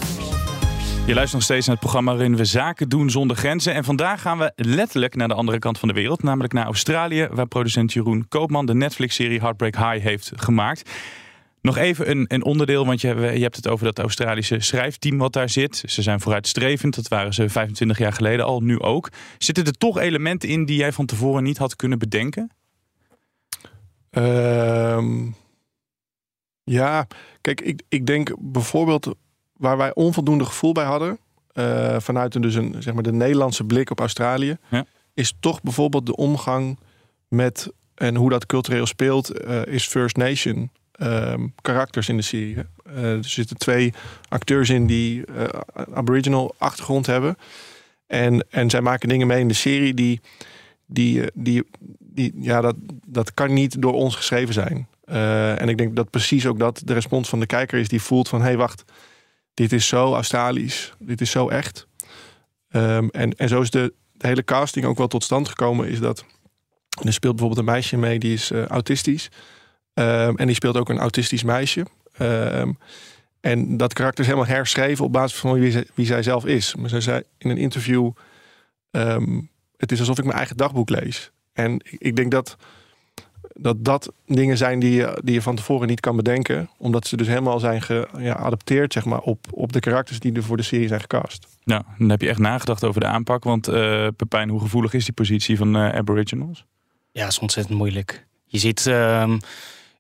Je 1.06 1.14
luistert 1.14 1.34
nog 1.34 1.44
steeds 1.44 1.66
naar 1.66 1.76
het 1.76 1.84
programma 1.84 2.12
waarin 2.12 2.36
we 2.36 2.46
zaken 2.46 2.90
doen 2.90 3.10
zonder 3.10 3.38
grenzen. 3.38 3.74
En 3.74 3.84
vandaag 3.84 4.22
gaan 4.22 4.38
we 4.38 4.52
letterlijk 4.56 5.16
naar 5.16 5.28
de 5.28 5.34
andere 5.34 5.60
kant 5.60 5.80
van 5.80 5.88
de 5.88 5.94
wereld, 5.94 6.24
namelijk 6.24 6.54
naar 6.54 6.66
Australië, 6.66 7.28
waar 7.32 7.48
producent 7.48 7.94
Jeroen 7.94 8.28
Koopman 8.28 8.66
de 8.66 8.74
Netflix-serie 8.74 9.40
Heartbreak 9.40 9.76
High 9.76 10.04
heeft 10.04 10.32
gemaakt. 10.36 10.90
Nog 11.62 11.78
even 11.78 12.10
een, 12.10 12.26
een 12.28 12.44
onderdeel, 12.44 12.86
want 12.86 13.02
je, 13.02 13.16
je 13.16 13.42
hebt 13.42 13.56
het 13.56 13.68
over 13.68 13.86
dat 13.86 14.00
Australische 14.00 14.60
schrijfteam 14.60 15.18
wat 15.18 15.34
daar 15.34 15.50
zit. 15.50 15.84
Ze 15.86 16.02
zijn 16.02 16.20
vooruitstrevend, 16.20 16.96
dat 16.96 17.08
waren 17.08 17.34
ze 17.34 17.50
25 17.50 17.98
jaar 17.98 18.14
geleden 18.14 18.46
al, 18.46 18.62
nu 18.62 18.80
ook. 18.80 19.10
Zitten 19.38 19.66
er 19.66 19.78
toch 19.78 19.98
elementen 19.98 20.50
in 20.50 20.66
die 20.66 20.78
jij 20.78 20.92
van 20.92 21.06
tevoren 21.06 21.44
niet 21.44 21.58
had 21.58 21.76
kunnen 21.76 22.00
bedenken? 22.00 22.52
Ehm, 24.10 25.32
ja, 26.64 27.08
kijk, 27.42 27.62
ik, 27.62 27.82
ik 27.90 28.06
denk 28.06 28.36
bijvoorbeeld 28.40 29.16
waar 29.66 29.78
wij 29.78 29.94
onvoldoende 29.94 30.46
gevoel 30.46 30.72
bij 30.72 30.86
hadden, 30.86 31.18
eh, 31.54 31.96
vanuit 32.00 32.36
een, 32.36 32.42
dus 32.42 32.56
een, 32.56 32.76
zeg 32.80 32.94
maar 32.94 33.04
de 33.04 33.12
Nederlandse 33.12 33.64
blik 33.64 33.90
op 33.90 34.00
Australië, 34.00 34.58
Ja. 34.70 34.86
is 35.14 35.34
toch 35.40 35.62
bijvoorbeeld 35.62 36.06
de 36.06 36.16
omgang 36.16 36.80
met 37.28 37.72
en 37.96 38.16
hoe 38.16 38.30
dat 38.30 38.46
cultureel 38.46 38.86
speelt, 38.86 39.30
eh, 39.30 39.66
is 39.66 39.88
First 39.88 40.18
Nation 40.18 40.70
ehm, 40.92 41.48
karakters 41.62 42.10
in 42.10 42.18
de 42.18 42.24
serie. 42.24 42.56
Eh, 42.86 43.12
er 43.12 43.24
zitten 43.24 43.58
twee 43.58 43.94
acteurs 44.28 44.70
in 44.70 44.88
die 44.88 45.24
Aboriginal 45.94 46.56
achtergrond 46.58 47.06
hebben. 47.06 47.38
En, 48.08 48.46
en 48.50 48.70
zij 48.70 48.82
maken 48.82 49.10
dingen 49.10 49.28
mee 49.28 49.40
in 49.40 49.48
de 49.48 49.54
serie 49.54 49.94
die, 49.94 50.22
die, 50.86 51.24
die, 51.34 51.64
die 52.00 52.34
ja, 52.40 52.62
dat, 52.62 52.76
dat 53.08 53.34
kan 53.34 53.54
niet 53.54 53.82
door 53.82 53.94
ons 53.94 54.16
geschreven 54.16 54.54
zijn. 54.54 54.88
En 55.60 55.70
ik 55.70 55.78
denk 55.78 55.96
dat 55.96 56.10
precies 56.10 56.46
ook 56.46 56.60
dat 56.60 56.82
de 56.86 56.94
respons 56.94 57.30
van 57.30 57.40
de 57.40 57.46
kijker 57.46 57.80
is 57.80 57.88
die 57.88 58.02
voelt 58.02 58.28
van 58.30 58.40
hé 58.40 58.46
hey, 58.46 58.58
wacht, 58.58 58.84
dit 59.56 59.72
is 59.72 59.88
zo 59.88 60.14
Australisch, 60.14 60.94
dit 61.00 61.22
is 61.22 61.32
zo 61.32 61.50
echt. 61.50 61.88
Ehm, 62.70 63.08
en, 63.12 63.34
en 63.34 63.50
zo 63.50 63.62
is 63.62 63.70
de, 63.70 63.94
de 64.12 64.28
hele 64.28 64.44
casting 64.44 64.86
ook 64.86 64.98
wel 64.98 65.08
tot 65.08 65.24
stand 65.24 65.48
gekomen, 65.48 65.88
is 65.88 66.00
dat 66.00 66.26
er 67.04 67.14
speelt 67.14 67.36
bijvoorbeeld 67.36 67.68
een 67.68 67.74
meisje 67.74 67.98
mee 67.98 68.20
die 68.20 68.34
is 68.34 68.52
eh, 68.52 68.66
autistisch. 68.66 69.30
Ehm, 69.94 70.36
en 70.36 70.46
die 70.46 70.56
speelt 70.56 70.78
ook 70.78 70.90
een 70.90 71.00
autistisch 71.00 71.44
meisje. 71.44 71.86
Ehm, 72.12 72.72
en 73.42 73.78
dat 73.78 73.94
karakter 73.94 74.24
is 74.24 74.30
helemaal 74.30 74.56
herschreven 74.56 75.06
op 75.06 75.12
basis 75.12 75.40
van 75.40 75.54
wie, 75.54 75.88
wie 75.94 76.06
zij 76.06 76.24
zelf 76.24 76.46
is. 76.46 76.76
Maar 76.76 76.90
zij 76.90 77.02
zei 77.02 77.24
in 77.38 77.50
een 77.50 77.58
interview: 77.58 78.12
Het 79.78 79.92
is 79.92 80.00
alsof 80.00 80.18
ik 80.18 80.24
mijn 80.24 80.38
eigen 80.38 80.58
dagboek 80.58 80.90
lees. 80.90 81.32
En 81.54 81.74
ik, 81.74 81.96
ik 81.98 82.16
denk 82.16 82.32
dat, 82.32 82.58
dat 83.60 83.86
dat 83.86 84.12
dingen 84.26 84.58
zijn 84.58 84.80
die 84.80 84.92
je, 84.92 85.20
die 85.24 85.34
je 85.34 85.42
van 85.42 85.56
tevoren 85.56 85.88
niet 85.88 86.00
kan 86.00 86.16
bedenken. 86.16 86.70
Omdat 86.78 87.08
ze 87.08 87.18
dus 87.18 87.28
helemaal 87.28 87.60
zijn 87.60 87.82
geadapteerd 87.82 88.94
zeg 88.94 89.06
maar, 89.06 89.20
op, 89.20 89.46
op 89.52 89.74
de 89.74 89.80
karakters 89.80 90.20
die 90.20 90.34
er 90.34 90.44
voor 90.44 90.58
de 90.58 90.64
serie 90.64 90.88
zijn 90.88 91.02
gecast. 91.02 91.48
Nou, 91.64 91.84
dan 91.98 92.10
heb 92.10 92.22
je 92.22 92.30
echt 92.30 92.40
nagedacht 92.40 92.84
over 92.84 93.02
de 93.02 93.08
aanpak. 93.08 93.44
Want 93.44 93.68
eh 93.68 94.08
Pepijn, 94.16 94.50
hoe 94.50 94.60
gevoelig 94.60 94.94
is 94.94 95.06
die 95.06 95.14
positie 95.14 95.58
van 95.58 95.76
eh, 95.76 95.96
Aboriginals? 95.96 96.66
Ja, 97.12 97.28
is 97.28 97.40
ontzettend 97.40 97.78
moeilijk. 97.78 98.26
Je 98.46 98.58
ziet 98.58 98.88
ehm, 98.88 99.38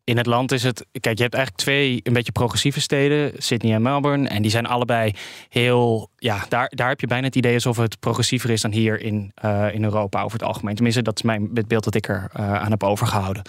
in 0.05 0.17
het 0.17 0.25
land 0.25 0.51
is 0.51 0.63
het. 0.63 0.85
Kijk, 0.91 1.17
je 1.17 1.23
hebt 1.23 1.35
eigenlijk 1.35 1.63
twee 1.63 1.99
een 2.03 2.13
beetje 2.13 2.31
progressieve 2.31 2.81
steden, 2.81 3.31
Sydney 3.37 3.73
en 3.73 3.81
Melbourne. 3.81 4.27
En 4.27 4.41
die 4.41 4.51
zijn 4.51 4.65
allebei 4.65 5.13
heel. 5.49 6.09
Ja, 6.17 6.45
daar, 6.49 6.71
daar 6.75 6.87
heb 6.87 6.99
je 6.99 7.07
bijna 7.07 7.25
het 7.25 7.35
idee 7.35 7.53
alsof 7.53 7.77
het 7.77 7.99
progressiever 7.99 8.49
is 8.49 8.61
dan 8.61 8.71
hier 8.71 9.01
in, 9.01 9.31
eh, 9.35 9.73
in 9.73 9.83
Europa 9.83 10.21
over 10.21 10.39
het 10.39 10.47
algemeen. 10.47 10.75
Tenminste, 10.75 11.01
dat 11.01 11.15
is 11.15 11.21
mijn, 11.21 11.49
het 11.53 11.67
beeld 11.67 11.83
dat 11.83 11.95
ik 11.95 12.07
er 12.07 12.29
eh, 12.33 12.53
aan 12.53 12.71
heb 12.71 12.83
overgehouden. 12.83 13.43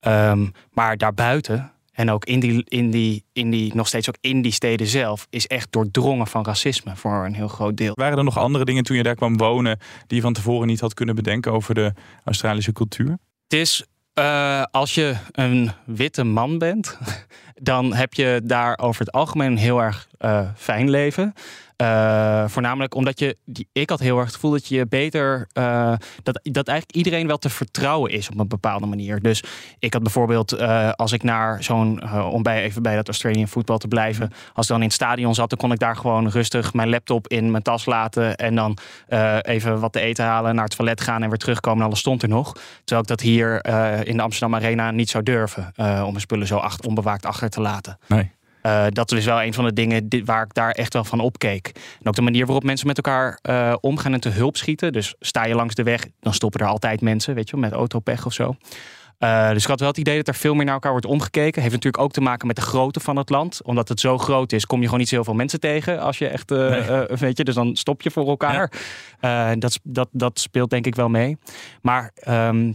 Ehm, 0.00 0.46
maar 0.72 0.96
daarbuiten. 0.96 1.72
En 1.92 2.10
ook 2.10 2.24
in 2.24 2.40
die, 2.40 2.64
in, 2.68 2.90
die, 2.90 3.24
in 3.32 3.50
die, 3.50 3.74
nog 3.74 3.86
steeds 3.86 4.08
ook 4.08 4.16
in 4.20 4.42
die 4.42 4.52
steden 4.52 4.86
zelf, 4.86 5.26
is 5.30 5.46
echt 5.46 5.72
doordrongen 5.72 6.26
van 6.26 6.44
racisme 6.44 6.96
voor 6.96 7.24
een 7.24 7.34
heel 7.34 7.48
groot 7.48 7.76
deel. 7.76 7.92
Waren 7.94 8.18
er 8.18 8.24
nog 8.24 8.38
andere 8.38 8.64
dingen 8.64 8.84
toen 8.84 8.96
je 8.96 9.02
daar 9.02 9.14
kwam 9.14 9.36
wonen 9.36 9.78
die 10.06 10.16
je 10.16 10.22
van 10.22 10.32
tevoren 10.32 10.66
niet 10.66 10.80
had 10.80 10.94
kunnen 10.94 11.14
bedenken 11.14 11.52
over 11.52 11.74
de 11.74 11.92
Australische 12.24 12.72
cultuur? 12.72 13.18
Het 13.48 13.60
is 13.60 13.84
eh, 14.14 14.62
als 14.70 14.94
je 14.94 15.14
een 15.32 15.70
witte 15.84 16.24
man 16.24 16.58
bent, 16.58 16.98
dan 17.54 17.94
heb 17.94 18.14
je 18.14 18.40
daar 18.44 18.78
over 18.78 19.04
het 19.04 19.12
algemeen 19.12 19.50
een 19.50 19.56
heel 19.56 19.82
erg 19.82 20.08
eh, 20.18 20.48
fijn 20.56 20.90
leven. 20.90 21.34
Eh, 21.82 22.44
voornamelijk 22.48 22.94
omdat 22.94 23.18
je, 23.18 23.36
die- 23.44 23.68
ik 23.72 23.90
had 23.90 24.00
heel 24.00 24.16
erg 24.16 24.24
het 24.26 24.34
gevoel 24.34 24.50
dat 24.50 24.68
je 24.68 24.86
beter, 24.86 25.46
eh, 25.52 25.92
dat, 26.22 26.40
dat 26.42 26.68
eigenlijk 26.68 26.96
iedereen 26.98 27.26
wel 27.26 27.38
te 27.38 27.48
vertrouwen 27.50 28.10
is 28.10 28.28
op 28.30 28.38
een 28.38 28.48
bepaalde 28.48 28.86
manier. 28.86 29.20
Dus 29.20 29.42
ik 29.78 29.92
had 29.92 30.02
bijvoorbeeld, 30.02 30.52
eh, 30.52 30.90
als 30.92 31.12
ik 31.12 31.22
naar 31.22 31.62
zo'n, 31.62 32.12
om 32.22 32.42
bij, 32.42 32.62
even 32.62 32.82
bij 32.82 32.94
dat 32.94 33.06
Australian 33.06 33.48
voetbal 33.48 33.78
te 33.78 33.88
blijven, 33.88 34.30
als 34.52 34.66
dan 34.66 34.76
in 34.76 34.82
het 34.84 34.92
stadion 34.92 35.34
zat, 35.34 35.48
dan 35.50 35.58
kon 35.58 35.72
ik 35.72 35.78
daar 35.78 35.96
gewoon 35.96 36.28
rustig 36.28 36.72
mijn 36.74 36.88
laptop 36.88 37.28
in 37.28 37.50
mijn 37.50 37.62
tas 37.62 37.86
laten 37.86 38.36
en 38.36 38.54
dan 38.54 38.78
even 39.40 39.80
wat 39.80 39.92
te 39.92 40.00
eten 40.00 40.24
halen, 40.24 40.54
naar 40.54 40.64
het 40.64 40.76
toilet 40.76 41.00
gaan 41.00 41.22
en 41.22 41.28
weer 41.28 41.38
terugkomen 41.38 41.80
en 41.80 41.86
alles 41.86 41.98
stond 41.98 42.22
er 42.22 42.28
nog. 42.28 42.52
Terwijl 42.84 43.00
ik 43.00 43.06
dat 43.08 43.20
hier 43.20 43.64
in 44.06 44.16
de 44.16 44.22
Amsterdam 44.22 44.54
Arena 44.54 44.90
niet 44.90 45.10
zou 45.10 45.24
durven 45.24 45.72
om 45.76 45.84
mijn 45.84 46.20
spullen 46.20 46.46
zo 46.46 46.56
achter, 46.56 46.86
onbewaakt 46.88 47.26
achter 47.26 47.50
te 47.50 47.60
laten. 47.60 47.98
Nee. 48.06 48.30
Eh, 48.62 48.86
dat 48.88 49.12
is 49.12 49.24
wel 49.24 49.42
een 49.42 49.54
van 49.54 49.64
de 49.64 49.72
dingen 49.72 50.08
waar 50.24 50.44
ik 50.44 50.54
daar 50.54 50.70
echt 50.70 50.92
wel 50.92 51.04
van 51.04 51.20
opkeek. 51.20 51.72
En 52.00 52.08
ook 52.08 52.14
de 52.14 52.22
manier 52.22 52.44
waarop 52.46 52.64
mensen 52.64 52.86
met 52.86 52.96
elkaar 52.96 53.38
eh, 53.42 53.74
omgaan 53.80 54.12
en 54.12 54.20
te 54.20 54.28
hulp 54.28 54.56
schieten. 54.56 54.92
Dus 54.92 55.14
sta 55.20 55.44
je 55.44 55.54
langs 55.54 55.74
de 55.74 55.82
weg, 55.82 56.06
dan 56.20 56.34
stoppen 56.34 56.60
er 56.60 56.66
altijd 56.66 57.00
mensen, 57.00 57.34
weet 57.34 57.50
je, 57.50 57.56
met 57.56 57.72
autopech 57.72 58.26
of 58.26 58.32
zo. 58.32 58.56
Eh, 59.18 59.50
dus 59.50 59.62
ik 59.62 59.68
had 59.68 59.80
wel 59.80 59.88
het 59.88 59.98
idee 59.98 60.16
dat 60.16 60.28
er 60.28 60.34
veel 60.34 60.54
meer 60.54 60.64
naar 60.64 60.74
elkaar 60.74 60.90
wordt 60.90 61.06
omgekeken. 61.06 61.62
Heeft 61.62 61.74
natuurlijk 61.74 62.02
ook 62.02 62.12
te 62.12 62.20
maken 62.20 62.46
met 62.46 62.56
de 62.56 62.62
grootte 62.62 63.00
van 63.00 63.16
het 63.16 63.30
land. 63.30 63.62
Omdat 63.62 63.88
het 63.88 64.00
zo 64.00 64.18
groot 64.18 64.52
is, 64.52 64.66
kom 64.66 64.78
je 64.78 64.84
gewoon 64.84 65.00
niet 65.00 65.08
zo 65.08 65.14
heel 65.14 65.24
veel 65.24 65.34
mensen 65.34 65.60
tegen. 65.60 66.00
Als 66.00 66.18
je 66.18 66.28
echt, 66.28 66.50
Nee. 66.50 67.06
weet 67.06 67.36
je, 67.36 67.44
dus 67.44 67.54
dan 67.54 67.76
stop 67.76 68.02
je 68.02 68.10
voor 68.10 68.28
elkaar. 68.28 68.72
Dat, 69.58 69.78
dat, 69.82 70.08
dat 70.12 70.40
speelt 70.40 70.70
denk 70.70 70.86
ik 70.86 70.94
wel 70.94 71.08
mee. 71.08 71.36
Maar 71.82 72.10
ehm, 72.14 72.72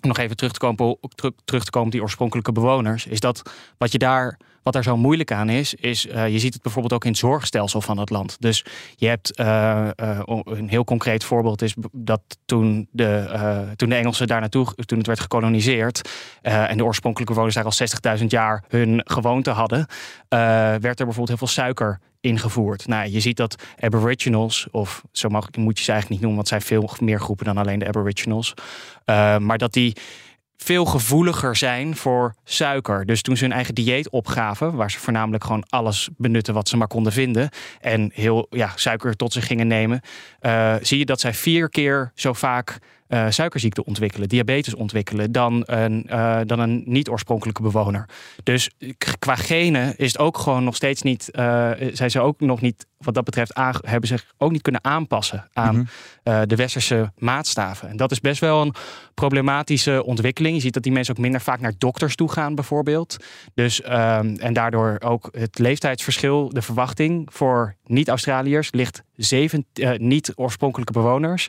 om 0.00 0.08
nog 0.08 0.18
even 0.18 0.36
terug 0.36 0.52
te, 0.52 0.58
komen, 0.58 0.98
terug, 1.14 1.32
terug 1.44 1.64
te 1.64 1.70
komen 1.70 1.86
op 1.86 1.92
die 1.92 2.02
oorspronkelijke 2.02 2.52
bewoners. 2.52 3.06
Is 3.06 3.20
dat 3.20 3.42
wat 3.78 3.92
je 3.92 3.98
daar. 3.98 4.38
Wat 4.66 4.74
daar 4.74 4.84
zo 4.84 4.96
moeilijk 4.96 5.32
aan 5.32 5.48
is, 5.48 5.74
is 5.74 6.06
uh, 6.06 6.28
je 6.28 6.38
ziet 6.38 6.52
het 6.52 6.62
bijvoorbeeld 6.62 6.92
ook 6.92 7.04
in 7.04 7.10
het 7.10 7.18
zorgstelsel 7.18 7.80
van 7.80 7.98
het 7.98 8.10
land. 8.10 8.36
Dus 8.40 8.64
je 8.96 9.06
hebt 9.06 9.40
uh, 9.40 9.88
uh, 9.96 10.20
een 10.44 10.68
heel 10.68 10.84
concreet 10.84 11.24
voorbeeld 11.24 11.62
is 11.62 11.74
dat 11.92 12.20
toen 12.44 12.88
de, 12.90 13.72
toen 13.76 13.88
de 13.88 13.94
Engelsen 13.94 14.26
daar 14.26 14.40
naartoe, 14.40 14.74
toen 14.74 14.98
het 14.98 15.06
werd 15.06 15.20
gekoloniseerd 15.20 16.10
en 16.42 16.76
de 16.76 16.84
oorspronkelijke 16.84 17.32
bewoners 17.32 17.54
daar 17.54 17.64
al 18.04 18.18
60.000 18.18 18.24
jaar 18.26 18.64
hun 18.68 19.00
gewoonte 19.04 19.50
hadden, 19.50 19.86
werd 20.28 21.00
er 21.00 21.04
bijvoorbeeld 21.04 21.28
heel 21.28 21.36
veel 21.36 21.46
suiker 21.46 22.00
ingevoerd. 22.20 22.86
Nou, 22.86 23.10
je 23.10 23.20
ziet 23.20 23.36
dat 23.36 23.62
Aboriginals, 23.80 24.66
of 24.70 25.02
zo 25.12 25.28
mag, 25.28 25.48
moet 25.56 25.78
je 25.78 25.84
ze 25.84 25.92
eigenlijk 25.92 26.20
niet 26.20 26.30
noemen, 26.30 26.36
want 26.36 26.48
zijn 26.48 26.62
veel 26.62 26.90
meer 27.00 27.20
groepen 27.20 27.44
dan 27.44 27.56
alleen 27.56 27.78
de 27.78 27.86
Aboriginals, 27.86 28.54
maar 29.38 29.58
dat 29.58 29.72
die 29.72 29.96
veel 30.56 30.84
gevoeliger 30.84 31.56
zijn 31.56 31.96
voor 31.96 32.34
suiker. 32.44 33.06
Dus 33.06 33.22
toen 33.22 33.36
ze 33.36 33.44
hun 33.44 33.52
eigen 33.52 33.74
dieet 33.74 34.10
opgaven, 34.10 34.74
waar 34.74 34.90
ze 34.90 34.98
voornamelijk 34.98 35.44
gewoon 35.44 35.64
alles 35.68 36.08
benutten 36.16 36.54
wat 36.54 36.68
ze 36.68 36.76
maar 36.76 36.88
konden 36.88 37.12
vinden 37.12 37.48
en 37.80 38.10
heel 38.14 38.46
ja, 38.50 38.72
suiker 38.74 39.16
tot 39.16 39.32
zich 39.32 39.46
gingen 39.46 39.66
nemen, 39.66 40.00
uh, 40.40 40.74
zie 40.80 40.98
je 40.98 41.04
dat 41.04 41.20
zij 41.20 41.34
vier 41.34 41.68
keer 41.68 42.12
zo 42.14 42.32
vaak 42.32 42.78
uh, 43.08 43.26
suikerziekte 43.28 43.84
ontwikkelen, 43.84 44.28
diabetes 44.28 44.74
ontwikkelen, 44.74 45.32
dan 45.32 45.62
een, 45.66 46.06
uh, 46.10 46.40
dan 46.46 46.58
een 46.58 46.82
niet-oorspronkelijke 46.86 47.62
bewoner. 47.62 48.08
Dus 48.42 48.70
qua 49.18 49.34
genen 49.34 49.96
is 49.96 50.12
het 50.12 50.18
ook 50.18 50.38
gewoon 50.38 50.64
nog 50.64 50.76
steeds 50.76 51.02
niet, 51.02 51.28
uh, 51.32 51.70
zijn 51.92 52.10
ze 52.10 52.20
ook 52.20 52.40
nog 52.40 52.60
niet, 52.60 52.86
wat 52.98 53.14
dat 53.14 53.24
betreft, 53.24 53.60
hebben 53.80 54.08
zich 54.08 54.34
ook 54.38 54.50
niet 54.50 54.62
kunnen 54.62 54.84
aanpassen 54.84 55.48
aan 55.52 55.76
mm 55.76 55.86
-hmm. 56.22 56.46
de 56.46 56.56
westerse 56.56 57.12
maatstaven. 57.18 57.88
En 57.88 57.96
dat 57.96 58.10
is 58.10 58.20
best 58.20 58.40
wel 58.40 58.62
een 58.62 58.74
problematische 59.14 60.04
ontwikkeling. 60.04 60.54
Je 60.54 60.60
ziet 60.60 60.74
dat 60.74 60.82
die 60.82 60.92
mensen 60.92 61.16
ook 61.16 61.22
minder 61.22 61.40
vaak 61.40 61.60
naar 61.60 61.72
dokters 61.78 62.14
toe 62.14 62.32
gaan, 62.32 62.54
bijvoorbeeld. 62.54 63.16
Dus, 63.54 63.82
ehm, 63.82 64.36
en 64.36 64.52
daardoor 64.52 64.96
ook 65.04 65.28
het 65.32 65.58
leeftijdsverschil, 65.58 66.48
de 66.48 66.62
verwachting 66.62 67.28
voor 67.32 67.74
niet-Australiërs 67.84 68.68
ligt 68.72 69.02
zeven 69.16 69.66
niet-oorspronkelijke 69.96 70.92
bewoners 70.92 71.48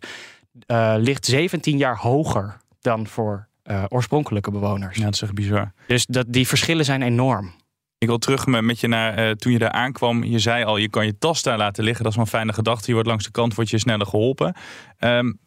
uh, 0.67 0.93
ligt 0.97 1.25
17 1.25 1.77
jaar 1.77 1.97
hoger 1.97 2.57
dan 2.81 3.07
voor 3.07 3.47
uh, 3.63 3.83
oorspronkelijke 3.87 4.51
bewoners. 4.51 4.97
Ja, 4.97 5.03
dat 5.03 5.13
is 5.13 5.21
echt 5.21 5.33
bizar. 5.33 5.71
Dus 5.87 6.05
dat, 6.05 6.25
die 6.29 6.47
verschillen 6.47 6.85
zijn 6.85 7.01
enorm. 7.01 7.53
Ik 7.97 8.07
wil 8.07 8.17
terug 8.17 8.45
met 8.45 8.79
je 8.79 8.87
naar 8.87 9.19
uh, 9.19 9.31
toen 9.31 9.51
je 9.51 9.59
daar 9.59 9.71
aankwam. 9.71 10.23
Je 10.23 10.39
zei 10.39 10.63
al, 10.63 10.77
je 10.77 10.89
kan 10.89 11.05
je 11.05 11.17
tas 11.17 11.43
daar 11.43 11.57
laten 11.57 11.83
liggen. 11.83 12.03
Dat 12.03 12.11
is 12.11 12.17
wel 12.17 12.25
een 12.25 12.31
fijne 12.31 12.53
gedachte. 12.53 12.87
Je 12.87 12.93
wordt 12.93 13.07
langs 13.07 13.25
de 13.25 13.31
kant, 13.31 13.55
wordt 13.55 13.69
je 13.69 13.77
sneller 13.77 14.07
geholpen. 14.07 14.55
Um, 14.99 15.39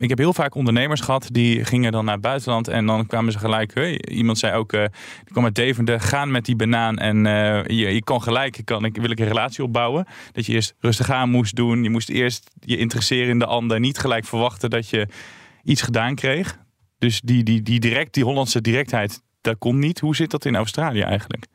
ik 0.00 0.08
heb 0.08 0.18
heel 0.18 0.32
vaak 0.32 0.54
ondernemers 0.54 1.00
gehad 1.00 1.28
die 1.32 1.64
gingen 1.64 1.92
dan 1.92 2.04
naar 2.04 2.14
het 2.14 2.22
buitenland 2.22 2.68
en 2.68 2.86
dan 2.86 3.06
kwamen 3.06 3.32
ze 3.32 3.38
gelijk. 3.38 3.98
Iemand 4.08 4.38
zei 4.38 4.54
ook, 4.56 4.72
uh, 4.72 4.80
die 5.24 5.32
kwam 5.32 5.44
uit 5.44 5.54
Deventer, 5.54 6.00
gaan 6.00 6.30
met 6.30 6.44
die 6.44 6.56
banaan 6.56 6.98
en 6.98 7.24
uh, 7.24 7.66
je, 7.66 8.02
kan 8.04 8.22
gelijk, 8.22 8.60
kan 8.64 8.84
ik, 8.84 8.96
wil 8.96 9.10
ik 9.10 9.18
een 9.18 9.26
relatie 9.26 9.64
opbouwen. 9.64 10.06
Dat 10.32 10.46
je 10.46 10.52
eerst 10.52 10.74
rustig 10.78 11.10
aan 11.10 11.30
moest 11.30 11.56
doen. 11.56 11.82
Je 11.82 11.90
moest 11.90 12.08
eerst 12.08 12.50
je 12.60 12.76
interesseren 12.76 13.28
in 13.28 13.38
de 13.38 13.46
ander, 13.46 13.80
niet 13.80 13.98
gelijk 13.98 14.24
verwachten 14.24 14.70
dat 14.70 14.88
je 14.88 15.08
iets 15.62 15.82
gedaan 15.82 16.14
kreeg. 16.14 16.58
Dus 16.98 17.20
die, 17.20 17.42
die, 17.42 17.62
die, 17.62 17.80
direct, 17.80 18.14
die 18.14 18.24
Hollandse 18.24 18.60
directheid, 18.60 19.22
dat 19.40 19.58
kon 19.58 19.78
niet. 19.78 20.00
Hoe 20.00 20.16
zit 20.16 20.30
dat 20.30 20.44
in 20.44 20.56
Australië 20.56 21.00
eigenlijk? 21.00 21.46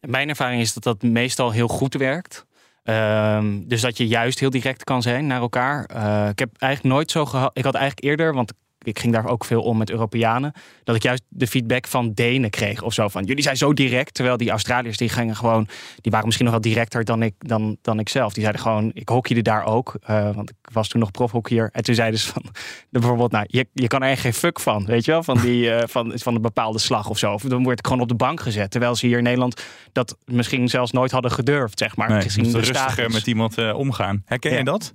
Mijn 0.00 0.28
ervaring 0.28 0.60
is 0.60 0.72
dat 0.72 0.82
dat 0.82 1.02
meestal 1.02 1.50
heel 1.50 1.68
goed 1.68 1.94
werkt. 1.94 2.46
Um, 2.84 3.68
dus 3.68 3.80
dat 3.80 3.96
je 3.96 4.06
juist 4.06 4.38
heel 4.38 4.50
direct 4.50 4.84
kan 4.84 5.02
zijn 5.02 5.26
naar 5.26 5.40
elkaar. 5.40 5.90
Uh, 5.96 6.28
ik 6.28 6.38
heb 6.38 6.50
eigenlijk 6.58 6.94
nooit 6.94 7.10
zo 7.10 7.24
gehad. 7.24 7.58
Ik 7.58 7.64
had 7.64 7.74
eigenlijk 7.74 8.06
eerder, 8.06 8.34
want 8.34 8.52
ik 8.82 8.98
ging 8.98 9.12
daar 9.12 9.26
ook 9.26 9.44
veel 9.44 9.62
om 9.62 9.76
met 9.76 9.90
Europeanen. 9.90 10.52
Dat 10.84 10.96
ik 10.96 11.02
juist 11.02 11.22
de 11.28 11.46
feedback 11.46 11.86
van 11.86 12.12
Denen 12.12 12.50
kreeg 12.50 12.82
of 12.82 12.92
zo. 12.92 13.08
Van 13.08 13.24
jullie 13.24 13.42
zijn 13.42 13.56
zo 13.56 13.72
direct. 13.72 14.14
Terwijl 14.14 14.36
die 14.36 14.50
Australiërs 14.50 14.96
die 14.96 15.08
gingen 15.08 15.36
gewoon. 15.36 15.68
Die 16.00 16.10
waren 16.10 16.26
misschien 16.26 16.46
nog 16.46 16.54
wel 16.54 16.72
directer 16.72 17.04
dan 17.04 17.22
ik, 17.22 17.34
dan, 17.38 17.76
dan 17.82 17.98
ik 17.98 18.08
zelf. 18.08 18.32
Die 18.32 18.42
zeiden 18.42 18.62
gewoon. 18.62 18.90
Ik 18.94 19.08
hockeyde 19.08 19.42
daar 19.42 19.64
ook. 19.64 19.96
Uh, 20.10 20.34
want 20.34 20.50
ik 20.50 20.56
was 20.72 20.88
toen 20.88 21.00
nog 21.00 21.10
profhockeyer. 21.10 21.68
En 21.72 21.82
toen 21.82 21.94
zeiden 21.94 22.20
ze 22.20 22.32
van. 22.32 22.44
Bijvoorbeeld, 22.90 23.30
nou, 23.30 23.44
je, 23.48 23.66
je 23.72 23.86
kan 23.86 24.02
er 24.02 24.16
geen 24.16 24.34
fuck 24.34 24.60
van. 24.60 24.84
Weet 24.84 25.04
je 25.04 25.10
wel? 25.10 25.22
Van, 25.22 25.40
die, 25.40 25.64
uh, 25.64 25.80
van, 25.86 26.12
van 26.14 26.34
een 26.34 26.42
bepaalde 26.42 26.78
slag 26.78 27.08
of 27.08 27.18
zo. 27.18 27.32
Of 27.32 27.42
dan 27.42 27.62
word 27.62 27.78
ik 27.78 27.86
gewoon 27.86 28.02
op 28.02 28.08
de 28.08 28.14
bank 28.14 28.40
gezet. 28.40 28.70
Terwijl 28.70 28.94
ze 28.94 29.06
hier 29.06 29.16
in 29.16 29.22
Nederland 29.22 29.64
dat 29.92 30.16
misschien 30.24 30.68
zelfs 30.68 30.90
nooit 30.90 31.10
hadden 31.10 31.30
gedurfd. 31.30 31.78
Zeg 31.78 31.96
maar. 31.96 32.08
Nee, 32.08 32.20
gezien 32.20 32.52
de 32.52 32.58
rustiger 32.58 33.10
met 33.10 33.26
iemand 33.26 33.58
uh, 33.58 33.74
omgaan. 33.74 34.22
Herken 34.26 34.50
ja. 34.50 34.58
je 34.58 34.64
dat? 34.64 34.94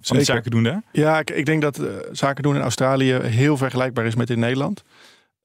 Van 0.00 0.16
het 0.16 0.26
zaken 0.26 0.50
doen 0.50 0.62
daar? 0.62 0.82
Ja, 0.92 1.18
ik, 1.18 1.30
ik 1.30 1.46
denk 1.46 1.62
dat 1.62 1.78
uh, 1.78 1.86
zaken 2.12 2.42
doen 2.42 2.54
in 2.54 2.62
Australië 2.62 3.12
heel 3.14 3.56
vergelijkbaar 3.56 4.06
is 4.06 4.14
met 4.14 4.30
in 4.30 4.38
Nederland. 4.38 4.82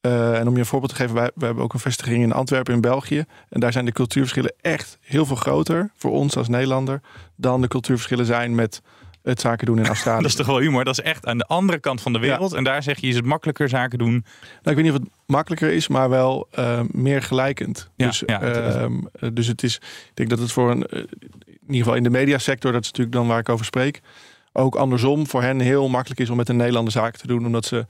Uh, 0.06 0.40
en 0.40 0.48
om 0.48 0.54
je 0.54 0.60
een 0.60 0.66
voorbeeld 0.66 0.92
te 0.92 0.98
geven, 0.98 1.16
wij, 1.16 1.32
wij 1.36 1.46
hebben 1.46 1.64
ook 1.64 1.74
een 1.74 1.80
vestiging 1.80 2.24
in 2.24 2.32
Antwerpen 2.32 2.74
in 2.74 2.82
België. 2.82 3.24
En 3.50 3.60
daar 3.60 3.72
zijn 3.72 3.86
de 3.86 3.92
cultuurverschillen 3.92 4.54
echt 4.62 4.98
heel 5.02 5.26
veel 5.26 5.36
groter 5.36 5.92
voor 5.96 6.12
ons 6.12 6.38
als 6.38 6.48
Nederlander 6.48 7.02
dan 7.36 7.62
de 7.62 7.68
cultuurverschillen 7.68 8.26
zijn 8.26 8.56
met 8.56 8.82
het 9.22 9.42
zaken 9.42 9.66
doen 9.66 9.78
in 9.78 9.86
Australië. 9.96 10.22
dat 10.22 10.30
is 10.30 10.36
toch 10.36 10.46
wel 10.46 10.60
humor? 10.60 10.84
Dat 10.84 11.00
is 11.00 11.04
echt 11.04 11.26
aan 11.26 11.38
de 11.38 11.46
andere 11.46 11.80
kant 11.80 12.02
van 12.02 12.14
de 12.14 12.20
wereld. 12.20 12.52
Ja. 12.52 12.58
En 12.58 12.64
daar 12.64 12.84
zeg 12.84 13.00
je, 13.00 13.08
is 13.08 13.16
het 13.16 13.26
makkelijker 13.26 13.70
zaken 13.70 13.98
doen? 13.98 14.12
Nou, 14.12 14.24
ik 14.64 14.76
weet 14.76 14.84
niet 14.84 14.92
of 14.92 15.00
het 15.00 15.10
makkelijker 15.26 15.72
is, 15.72 15.88
maar 15.88 16.10
wel 16.10 16.48
uh, 16.60 16.80
meer 16.92 17.22
gelijkend. 17.22 17.90
Ja, 17.96 18.06
dus, 18.06 18.24
ja, 18.26 18.42
uh, 18.42 18.90
dus 19.34 19.48
het 19.48 19.64
is, 19.64 19.76
ik 19.76 20.12
denk 20.14 20.30
dat 20.30 20.40
het 20.40 20.52
voor 20.52 20.72
een, 20.72 21.08
ieder 21.68 21.84
geval 21.84 21.96
in 21.96 22.04
de 22.04 22.10
mediasector, 22.10 22.72
dat 22.72 22.82
is 22.82 22.88
natuurlijk 22.88 23.16
dan 23.16 23.28
waar 23.28 23.40
ik 23.40 23.50
over 23.50 23.66
spreek, 23.66 24.02
ook 24.54 24.76
andersom 24.76 25.28
voor 25.28 25.42
hen 25.42 25.60
heel 25.60 25.90
makkelijk 25.90 26.20
is 26.20 26.30
om 26.30 26.38
met 26.38 26.50
een 26.50 26.56
Nederlander 26.56 26.94
zaken 26.94 27.20
te 27.20 27.28
doen, 27.28 27.46
omdat 27.46 27.66
ze, 27.66 27.86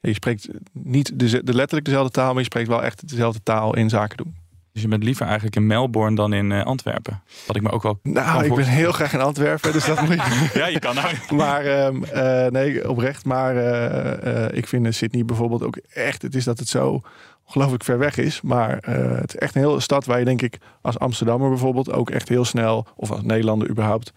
je 0.00 0.14
spreekt 0.14 0.48
niet 0.72 1.18
de, 1.18 1.44
de 1.44 1.54
letterlijk 1.54 1.84
dezelfde 1.84 2.12
taal, 2.12 2.28
maar 2.28 2.38
je 2.38 2.44
spreekt 2.44 2.68
wel 2.68 2.82
echt 2.82 3.08
dezelfde 3.08 3.40
taal 3.42 3.76
in 3.76 3.88
zaken 3.88 4.16
doen. 4.16 4.34
Dus 4.76 4.84
je 4.84 4.90
bent 4.90 5.04
liever 5.04 5.26
eigenlijk 5.26 5.56
in 5.56 5.66
Melbourne 5.66 6.16
dan 6.16 6.32
in 6.32 6.50
uh, 6.50 6.64
Antwerpen. 6.64 7.22
Wat 7.46 7.56
ik 7.56 7.62
me 7.62 7.70
ook 7.70 7.82
wel. 7.82 7.98
Nou, 8.02 8.44
ik 8.44 8.54
ben 8.54 8.64
heel 8.64 8.92
graag 8.92 9.12
in 9.12 9.20
Antwerpen, 9.20 9.72
dus 9.72 9.84
dat 9.84 10.00
moet 10.06 10.14
je. 10.14 10.50
ja, 10.54 10.66
je 10.66 10.78
kan 10.78 10.94
nou. 10.94 11.14
maar 11.34 11.86
um, 11.86 12.04
uh, 12.14 12.46
nee, 12.46 12.88
oprecht. 12.88 13.24
Maar 13.24 13.56
uh, 13.56 14.56
ik 14.56 14.66
vind 14.66 14.94
Sydney 14.94 15.24
bijvoorbeeld 15.24 15.62
ook 15.62 15.76
echt. 15.92 16.22
Het 16.22 16.34
is 16.34 16.44
dat 16.44 16.58
het 16.58 16.68
zo 16.68 17.02
ongelooflijk 17.46 17.84
ver 17.84 17.98
weg 17.98 18.16
is. 18.16 18.40
Maar 18.40 18.78
het 19.20 19.34
is 19.34 19.40
echt 19.40 19.54
een 19.54 19.62
hele 19.62 19.80
stad 19.80 20.04
waar 20.04 20.18
je, 20.18 20.24
denk 20.24 20.42
ik, 20.42 20.58
als 20.80 20.98
Amsterdammer 20.98 21.48
bijvoorbeeld 21.48 21.92
ook 21.92 22.10
echt 22.10 22.28
heel 22.28 22.44
snel, 22.44 22.86
of 22.96 23.10
als 23.10 23.22
Nederlander 23.22 23.68
überhaupt, 23.68 24.12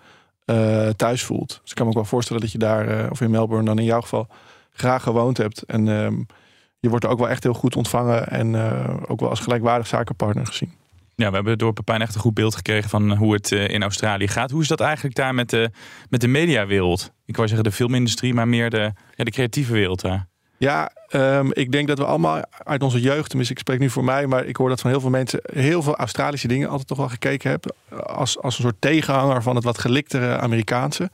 thuis 0.95 1.23
voelt. 1.23 1.59
Dus 1.61 1.69
ik 1.69 1.75
kan 1.75 1.85
me 1.85 1.91
ook 1.91 1.97
wel 1.97 2.05
voorstellen 2.05 2.41
dat 2.41 2.51
je 2.51 2.57
daar, 2.57 3.11
of 3.11 3.21
in 3.21 3.31
Melbourne 3.31 3.65
dan 3.65 3.79
in 3.79 3.85
jouw 3.85 4.01
geval, 4.01 4.27
graag 4.71 5.03
gewoond 5.03 5.37
hebt. 5.37 5.63
En. 5.63 5.87
Um, 5.87 6.25
je 6.81 6.89
wordt 6.89 7.05
er 7.05 7.11
ook 7.11 7.19
wel 7.19 7.29
echt 7.29 7.43
heel 7.43 7.53
goed 7.53 7.75
ontvangen 7.75 8.27
en 8.27 8.55
ook 9.07 9.19
wel 9.19 9.29
als 9.29 9.39
gelijkwaardig 9.39 9.87
zakenpartner 9.87 10.45
gezien. 10.45 10.71
Ja, 11.15 11.29
we 11.29 11.35
hebben 11.35 11.57
door 11.57 11.73
Pepijn 11.73 12.01
echt 12.01 12.15
een 12.15 12.21
goed 12.21 12.33
beeld 12.33 12.55
gekregen 12.55 12.89
van 12.89 13.15
hoe 13.15 13.33
het 13.33 13.51
in 13.51 13.81
Australië 13.81 14.27
gaat. 14.27 14.51
Hoe 14.51 14.61
is 14.61 14.67
dat 14.67 14.79
eigenlijk 14.79 15.15
daar 15.15 15.33
met 15.33 15.49
de, 15.49 15.71
met 16.09 16.21
de 16.21 16.27
mediawereld? 16.27 17.11
Ik 17.25 17.35
wou 17.35 17.47
zeggen 17.47 17.69
de 17.69 17.75
filmindustrie, 17.75 18.33
maar 18.33 18.47
meer 18.47 18.69
de, 18.69 18.93
ja, 19.15 19.23
de 19.23 19.31
creatieve 19.31 19.73
wereld 19.73 20.01
daar. 20.01 20.27
Ja, 20.59 20.91
um, 21.11 21.53
ik 21.53 21.71
denk 21.71 21.87
dat 21.87 21.97
we 21.97 22.05
allemaal 22.05 22.41
uit 22.63 22.83
onze 22.83 23.01
jeugd, 23.01 23.27
tenminste 23.27 23.53
ik 23.53 23.59
spreek 23.59 23.79
nu 23.79 23.89
voor 23.89 24.03
mij, 24.03 24.27
maar 24.27 24.45
ik 24.45 24.55
hoor 24.55 24.69
dat 24.69 24.81
van 24.81 24.89
heel 24.89 24.99
veel 24.99 25.09
mensen, 25.09 25.39
heel 25.53 25.81
veel 25.81 25.95
Australische 25.95 26.47
dingen 26.47 26.69
altijd 26.69 26.87
toch 26.87 26.97
wel 26.97 27.09
gekeken 27.09 27.49
hebben. 27.49 27.75
Als, 28.05 28.39
als 28.39 28.57
een 28.57 28.63
soort 28.63 28.75
tegenhanger 28.81 29.43
van 29.43 29.55
het 29.55 29.63
wat 29.63 29.77
geliktere 29.77 30.37
Amerikaanse. 30.37 31.09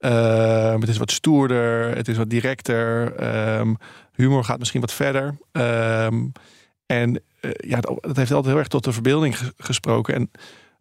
Uh, 0.00 0.80
het 0.80 0.88
is 0.88 0.96
wat 0.96 1.10
stoerder, 1.10 1.96
het 1.96 2.08
is 2.08 2.16
wat 2.16 2.30
directer. 2.30 3.12
Um, 3.58 3.76
humor 4.14 4.44
gaat 4.44 4.58
misschien 4.58 4.80
wat 4.80 4.92
verder. 4.92 5.36
En 6.86 7.20
uh, 7.40 7.50
ja, 7.56 7.80
dat 7.80 8.16
heeft 8.16 8.32
altijd 8.32 8.46
heel 8.46 8.58
erg 8.58 8.68
tot 8.68 8.84
de 8.84 8.92
verbeelding 8.92 9.36
gesproken. 9.56 10.14
En 10.14 10.30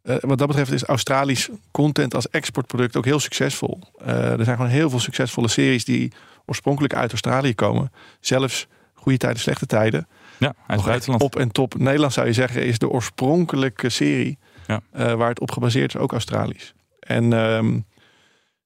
uh, 0.03 0.15
wat 0.19 0.37
dat 0.37 0.47
betreft 0.47 0.71
is 0.71 0.83
Australisch 0.83 1.49
content 1.71 2.15
als 2.15 2.29
exportproduct 2.29 2.95
ook 2.95 3.05
heel 3.05 3.19
succesvol. 3.19 3.79
er 4.05 4.43
zijn 4.43 4.55
gewoon 4.55 4.71
heel 4.71 4.89
veel 4.89 4.99
succesvolle 4.99 5.47
series 5.47 5.85
die 5.85 6.11
oorspronkelijk 6.45 6.93
uit 6.93 7.11
Australië 7.11 7.55
komen. 7.55 7.91
Zelfs 8.19 8.67
goede 8.93 9.17
tijden, 9.17 9.39
slechte 9.39 9.65
tijden. 9.65 10.07
Ja, 10.37 10.53
uit 10.67 10.79
het 10.79 10.87
buitenland. 10.87 11.21
Op 11.21 11.35
en 11.35 11.51
top. 11.51 11.77
Nederland 11.77 12.13
zou 12.13 12.27
je 12.27 12.33
zeggen 12.33 12.65
is 12.65 12.79
de 12.79 12.89
oorspronkelijke 12.89 13.89
serie 13.89 14.37
ja. 14.67 14.81
waar 15.15 15.29
het 15.29 15.39
op 15.39 15.51
gebaseerd 15.51 15.95
is 15.95 16.01
ook 16.01 16.11
Australisch. 16.11 16.73
En 16.99 17.33
um, 17.33 17.85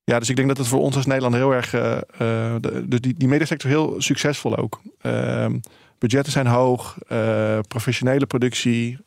ja, 0.03 0.19
dus 0.19 0.29
ik 0.29 0.35
denk 0.35 0.47
dat 0.47 0.57
het 0.57 0.67
voor 0.67 0.79
ons 0.79 0.95
als 0.95 1.05
Nederland 1.05 1.35
heel 1.35 1.51
erg. 1.51 1.73
Uh, 1.73 1.81
de, 2.59 2.83
dus 2.87 3.01
die, 3.01 3.13
die 3.17 3.27
mediasector 3.27 3.69
heel 3.69 3.95
succesvol 3.97 4.57
ook. 4.57 4.81
Uh, 5.01 5.45
budgetten 5.97 6.31
zijn 6.31 6.47
hoog, 6.47 6.97
professionele 7.67 8.25
productie, 8.25 8.97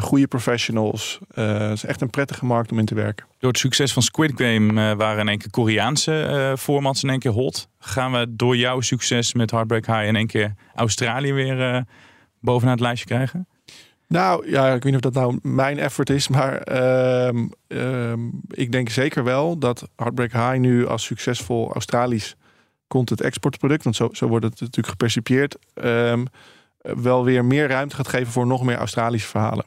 goede 0.00 0.26
professionals. 0.26 1.18
het 1.34 1.72
is 1.72 1.84
echt 1.84 2.00
een 2.00 2.10
prettige 2.10 2.44
markt 2.44 2.72
om 2.72 2.78
in 2.78 2.84
te 2.84 2.94
werken. 2.94 3.26
Door 3.38 3.50
het 3.50 3.60
succes 3.60 3.92
van 3.92 4.02
Squid 4.02 4.32
Game 4.34 4.96
waren 4.96 5.20
in 5.20 5.28
één 5.28 5.38
keer 5.38 5.50
Koreaanse 5.50 6.54
formats 6.58 7.02
in 7.02 7.10
één 7.10 7.18
keer 7.18 7.30
hot. 7.30 7.68
Gaan 7.78 8.12
we 8.12 8.26
door 8.28 8.56
jouw 8.56 8.80
succes 8.80 9.34
met 9.34 9.50
Heartbreak 9.50 9.86
High 9.86 10.06
in 10.06 10.16
één 10.16 10.26
keer 10.26 10.54
Australië 10.74 11.32
weer 11.32 11.84
bovenaan 12.40 12.72
het 12.72 12.82
lijstje 12.82 13.06
krijgen? 13.06 13.46
Nou 14.12 14.50
ja, 14.50 14.66
ik 14.66 14.82
weet 14.82 14.92
niet 14.92 15.04
of 15.04 15.12
dat 15.12 15.22
nou 15.22 15.38
mijn 15.42 15.78
effort 15.78 16.10
is, 16.10 16.28
maar 16.28 16.72
um, 17.28 17.52
um, 17.68 18.40
ik 18.50 18.72
denk 18.72 18.88
zeker 18.88 19.24
wel 19.24 19.58
dat 19.58 19.88
Heartbreak 19.96 20.32
High 20.32 20.58
nu 20.58 20.86
als 20.86 21.04
succesvol 21.04 21.72
Australisch 21.72 22.36
content 22.86 23.20
exportproduct, 23.20 23.84
want 23.84 23.96
zo, 23.96 24.08
zo 24.12 24.28
wordt 24.28 24.44
het 24.44 24.60
natuurlijk 24.60 24.88
gepercipieerd, 24.88 25.56
um, 25.74 26.26
wel 26.82 27.24
weer 27.24 27.44
meer 27.44 27.68
ruimte 27.68 27.96
gaat 27.96 28.08
geven 28.08 28.32
voor 28.32 28.46
nog 28.46 28.62
meer 28.62 28.76
Australische 28.76 29.28
verhalen. 29.28 29.64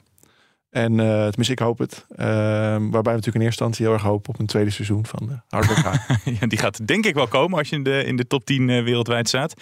En 0.69 0.91
uh, 0.91 1.05
tenminste, 1.05 1.51
ik 1.51 1.59
hoop 1.59 1.77
het. 1.77 2.05
waarbij 2.17 2.89
we 2.89 2.89
natuurlijk 2.91 3.35
in 3.35 3.41
eerste 3.41 3.63
instantie 3.63 3.85
heel 3.85 3.93
erg 3.93 4.03
hopen 4.03 4.33
op 4.33 4.39
een 4.39 4.45
tweede 4.45 4.69
seizoen 4.69 5.05
van 5.05 5.41
Heartbreak 5.47 5.93
High. 5.93 6.27
ja, 6.39 6.47
die 6.47 6.57
gaat 6.57 6.87
denk 6.87 7.05
ik 7.05 7.13
wel 7.13 7.27
komen 7.27 7.57
als 7.57 7.69
je 7.69 7.75
in 7.75 7.83
de, 7.83 8.03
in 8.03 8.15
de 8.15 8.27
top 8.27 8.45
10 8.45 8.67
uh, 8.67 8.83
wereldwijd 8.83 9.27
staat. 9.27 9.53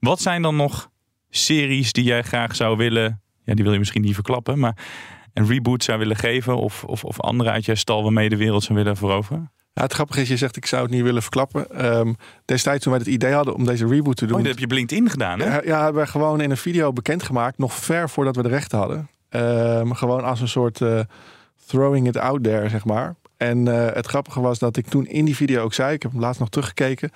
Wat 0.00 0.20
zijn 0.20 0.42
dan 0.42 0.56
nog 0.56 0.90
series 1.30 1.92
die 1.92 2.04
jij 2.04 2.22
graag 2.22 2.56
zou 2.56 2.76
willen 2.76 3.22
ja, 3.44 3.54
die 3.54 3.64
wil 3.64 3.72
je 3.72 3.78
misschien 3.78 4.02
niet 4.02 4.14
verklappen. 4.14 4.58
Maar 4.58 4.76
een 5.34 5.46
reboot 5.46 5.84
zou 5.84 5.98
willen 5.98 6.16
geven? 6.16 6.56
Of, 6.56 6.84
of, 6.84 7.04
of 7.04 7.20
anderen 7.20 7.52
uit 7.52 7.64
jouw 7.64 7.74
stal 7.74 8.02
waarmee 8.02 8.28
de 8.28 8.36
wereld 8.36 8.62
zou 8.62 8.78
willen 8.78 8.96
veroveren? 8.96 9.50
Ja, 9.74 9.82
het 9.82 9.92
grappige 9.92 10.20
is, 10.20 10.28
je 10.28 10.36
zegt 10.36 10.56
ik 10.56 10.66
zou 10.66 10.82
het 10.82 10.90
niet 10.90 11.02
willen 11.02 11.22
verklappen. 11.22 11.70
Ehm, 11.70 12.12
destijds 12.44 12.82
toen 12.82 12.92
wij 12.92 13.00
het 13.00 13.10
idee 13.10 13.32
hadden 13.32 13.54
om 13.54 13.64
deze 13.64 13.86
reboot 13.86 14.16
te 14.16 14.26
doen. 14.26 14.36
Oh, 14.36 14.44
dat 14.44 14.58
heb 14.58 14.70
je 14.70 14.74
LinkedIn 14.74 15.10
gedaan, 15.10 15.40
hè? 15.40 15.46
Ja, 15.46 15.60
ja, 15.64 15.84
hebben 15.84 16.02
we 16.02 16.08
gewoon 16.08 16.40
in 16.40 16.50
een 16.50 16.56
video 16.56 16.92
bekendgemaakt, 16.92 17.58
nog 17.58 17.74
ver 17.74 18.10
voordat 18.10 18.36
we 18.36 18.42
de 18.42 18.48
rechten 18.48 18.78
hadden. 18.78 19.08
Ehm, 19.28 19.92
gewoon 19.92 20.24
als 20.24 20.40
een 20.40 20.48
soort 20.48 20.80
eh, 20.80 21.00
throwing 21.66 22.08
it 22.08 22.16
out 22.16 22.42
there, 22.42 22.68
zeg 22.68 22.84
maar. 22.84 23.14
En 23.36 23.68
eh, 23.68 23.94
het 23.94 24.06
grappige 24.06 24.40
was 24.40 24.58
dat 24.58 24.76
ik 24.76 24.86
toen 24.86 25.06
in 25.06 25.24
die 25.24 25.36
video 25.36 25.62
ook 25.62 25.74
zei, 25.74 25.94
ik 25.94 26.02
heb 26.02 26.12
hem 26.12 26.20
laatst 26.20 26.40
nog 26.40 26.48
teruggekeken, 26.48 27.10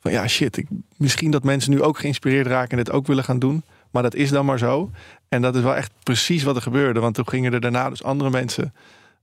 van 0.00 0.12
ja 0.12 0.28
shit, 0.28 0.56
ik, 0.56 0.66
misschien 0.96 1.30
dat 1.30 1.42
mensen 1.42 1.70
nu 1.70 1.82
ook 1.82 1.98
geïnspireerd 1.98 2.46
raken 2.46 2.70
en 2.70 2.84
dit 2.84 2.90
ook 2.90 3.06
willen 3.06 3.24
gaan 3.24 3.38
doen. 3.38 3.62
Maar 3.92 4.02
dat 4.02 4.14
is 4.14 4.30
dan 4.30 4.44
maar 4.44 4.58
zo. 4.58 4.90
En 5.28 5.42
dat 5.42 5.56
is 5.56 5.62
wel 5.62 5.74
echt 5.74 5.92
precies 6.02 6.42
wat 6.42 6.56
er 6.56 6.62
gebeurde. 6.62 7.00
Want 7.00 7.14
toen 7.14 7.28
gingen 7.28 7.52
er 7.52 7.60
daarna 7.60 7.88
dus 7.88 8.02
andere 8.02 8.30
mensen 8.30 8.74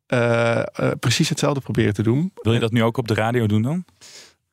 eh, 0.07 0.59
eh, 0.59 0.65
precies 0.99 1.29
hetzelfde 1.29 1.61
proberen 1.61 1.93
te 1.93 2.03
doen. 2.03 2.31
Wil 2.35 2.53
je 2.53 2.59
dat 2.59 2.71
nu 2.71 2.83
ook 2.83 2.97
op 2.97 3.07
de 3.07 3.13
radio 3.13 3.47
doen 3.47 3.61
dan? 3.61 3.85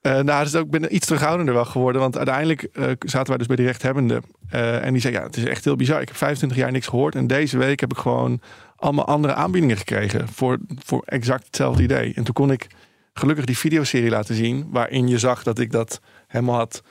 Uh, 0.03 0.21
nou, 0.21 0.45
dus 0.45 0.55
ook, 0.55 0.65
ik 0.65 0.71
ben 0.71 0.95
iets 0.95 1.07
terughoudender 1.07 1.55
wel 1.55 1.65
geworden. 1.65 2.01
Want 2.01 2.17
uiteindelijk 2.17 2.69
zaten 2.99 3.29
wij 3.29 3.37
dus 3.37 3.47
bij 3.47 3.57
de 3.57 3.63
rechthebbende. 3.63 4.23
en 4.49 4.93
die 4.93 5.01
zei, 5.01 5.15
ja, 5.15 5.23
het 5.23 5.37
is 5.37 5.45
echt 5.45 5.65
heel 5.65 5.77
bizar. 5.77 6.01
Ik 6.01 6.09
heb 6.09 6.17
25 6.17 6.59
jaar 6.59 6.73
niks 6.73 6.87
gehoord. 6.87 7.15
En 7.15 7.27
deze 7.27 7.59
week 7.59 7.81
heb 7.81 7.91
ik 7.91 7.99
gewoon 7.99 8.41
allemaal 8.77 9.07
andere 9.07 9.35
aanbiedingen 9.35 9.77
gekregen. 9.77 10.29
Voor, 10.29 10.59
voor 10.85 11.03
exact 11.05 11.47
hetzelfde 11.47 11.83
idee. 11.83 12.13
En 12.15 12.25
toen 12.25 12.35
kon 12.35 12.51
ik 12.51 12.67
gelukkig 13.13 13.45
die 13.45 13.59
videoserie 13.59 14.11
laten 14.11 14.35
zien. 14.35 14.67
Waarin 14.71 15.09
je 15.09 15.19
zag 15.19 15.43
dat 15.43 15.59
ik 15.59 15.71
dat 15.71 16.01
helemaal 16.27 16.57
had 16.57 16.83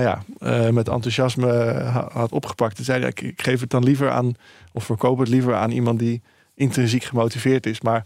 nou 0.00 0.22
ja, 0.40 0.70
met 0.70 0.88
enthousiasme 0.88 1.72
had 2.12 2.32
opgepakt. 2.32 2.76
Toen 2.76 2.84
zei 2.84 3.04
ik, 3.04 3.20
ik 3.20 3.42
geef 3.42 3.60
het 3.60 3.70
dan 3.70 3.84
liever 3.84 4.10
aan, 4.10 4.34
of 4.72 4.84
verkoop 4.84 5.18
het 5.18 5.28
liever 5.28 5.54
aan 5.54 5.70
iemand 5.70 5.98
die 5.98 6.22
intrinsiek 6.54 7.04
gemotiveerd 7.04 7.66
is. 7.66 7.80
Maar 7.80 8.04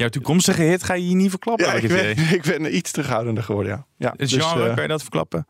Jouw 0.00 0.08
toekomstige 0.08 0.62
hit 0.62 0.82
ga 0.82 0.94
je 0.94 1.02
hier 1.02 1.16
niet 1.16 1.30
verklappen. 1.30 1.66
Ja, 1.66 1.72
ik, 1.72 1.88
ben, 1.88 2.18
ik 2.38 2.42
ben 2.42 2.76
iets 2.76 2.90
terughoudender 2.90 3.42
geworden, 3.42 3.72
ja. 3.72 3.86
ja 3.96 4.14
het 4.16 4.30
dus, 4.30 4.44
genre, 4.44 4.68
uh, 4.68 4.74
kan 4.74 4.82
je 4.82 4.88
dat 4.88 5.00
verklappen? 5.00 5.46